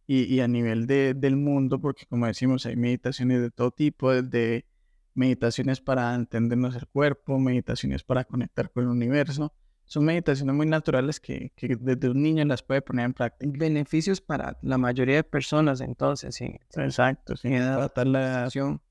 [0.06, 4.12] y, y a nivel de, del mundo, porque como decimos, hay meditaciones de todo tipo,
[4.12, 4.66] desde
[5.14, 9.54] meditaciones para entendernos el cuerpo, meditaciones para conectar con el universo,
[9.88, 13.52] son meditaciones muy naturales que, que, desde un niño las puede poner en práctica.
[13.58, 16.56] Beneficios para la mayoría de personas, entonces, sí.
[16.76, 17.50] Exacto, sí.
[17.50, 18.82] Tratar la acción.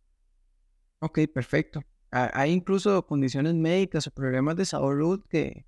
[1.01, 1.82] Ok, perfecto.
[2.11, 5.66] Hay incluso condiciones médicas o problemas de salud que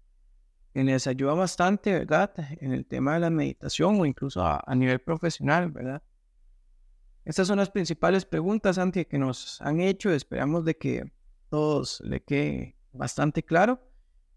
[0.87, 2.33] les ayuda bastante, ¿verdad?
[2.61, 6.03] En el tema de la meditación o incluso a, a nivel profesional, ¿verdad?
[7.25, 10.11] Estas son las principales preguntas, Santi, que nos han hecho.
[10.11, 11.13] Esperamos de que
[11.51, 13.81] todos le quede bastante claro.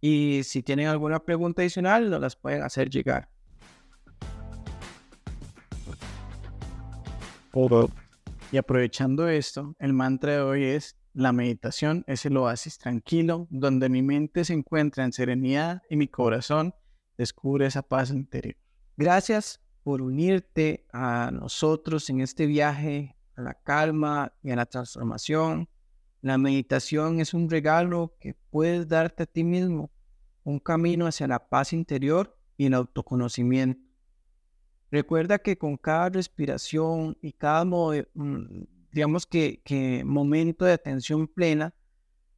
[0.02, 3.30] Y si tienen alguna pregunta adicional, nos las pueden hacer llegar.
[8.52, 13.90] Y aprovechando esto, el mantra de hoy es, la meditación es el oasis tranquilo donde
[13.90, 16.74] mi mente se encuentra en serenidad y mi corazón
[17.18, 18.56] descubre esa paz interior.
[18.98, 25.68] Gracias por unirte a nosotros en este viaje a la calma y a la transformación.
[26.22, 29.92] La meditación es un regalo que puedes darte a ti mismo,
[30.44, 33.82] un camino hacia la paz interior y el autoconocimiento.
[34.92, 41.74] Recuerda que con cada respiración y cada, mm, digamos que, momento de atención plena,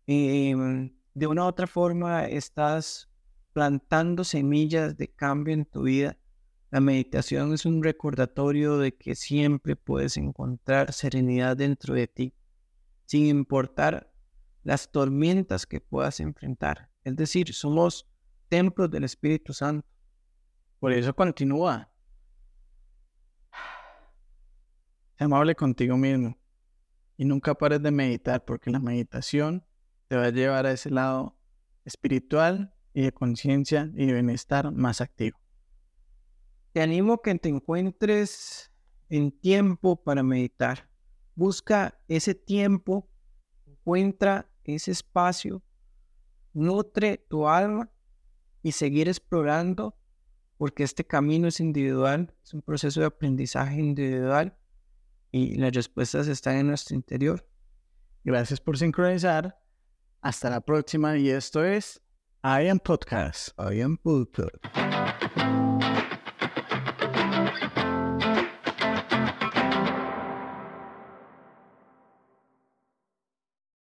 [0.06, 3.10] em, de una u otra forma estás
[3.54, 6.18] plantando semillas de cambio en tu vida.
[6.72, 12.34] La meditación es un recordatorio de que siempre puedes encontrar serenidad dentro de ti
[13.06, 14.12] sin importar
[14.64, 16.90] las tormentas que puedas enfrentar.
[17.04, 18.08] Es decir, somos
[18.50, 19.88] templos del Espíritu Santo.
[20.80, 21.92] Por eso continúa.
[25.20, 26.43] Amable contigo mismo
[27.24, 29.66] y nunca pares de meditar porque la meditación
[30.10, 31.38] te va a llevar a ese lado
[31.86, 35.40] espiritual y de conciencia y de bienestar más activo.
[36.74, 38.74] Te animo a que te encuentres
[39.08, 40.90] en tiempo para meditar.
[41.34, 43.10] Busca ese tiempo,
[43.68, 45.64] encuentra ese espacio,
[46.52, 47.90] nutre tu alma
[48.62, 49.96] y seguir explorando,
[50.58, 54.58] porque este camino es individual, es un proceso de aprendizaje individual
[55.34, 57.46] y las respuestas están en nuestro interior.
[58.24, 59.60] Gracias por sincronizar.
[60.22, 62.02] Hasta la próxima y esto es
[62.44, 63.50] I Am Podcast.
[63.60, 64.56] I Am Podcast.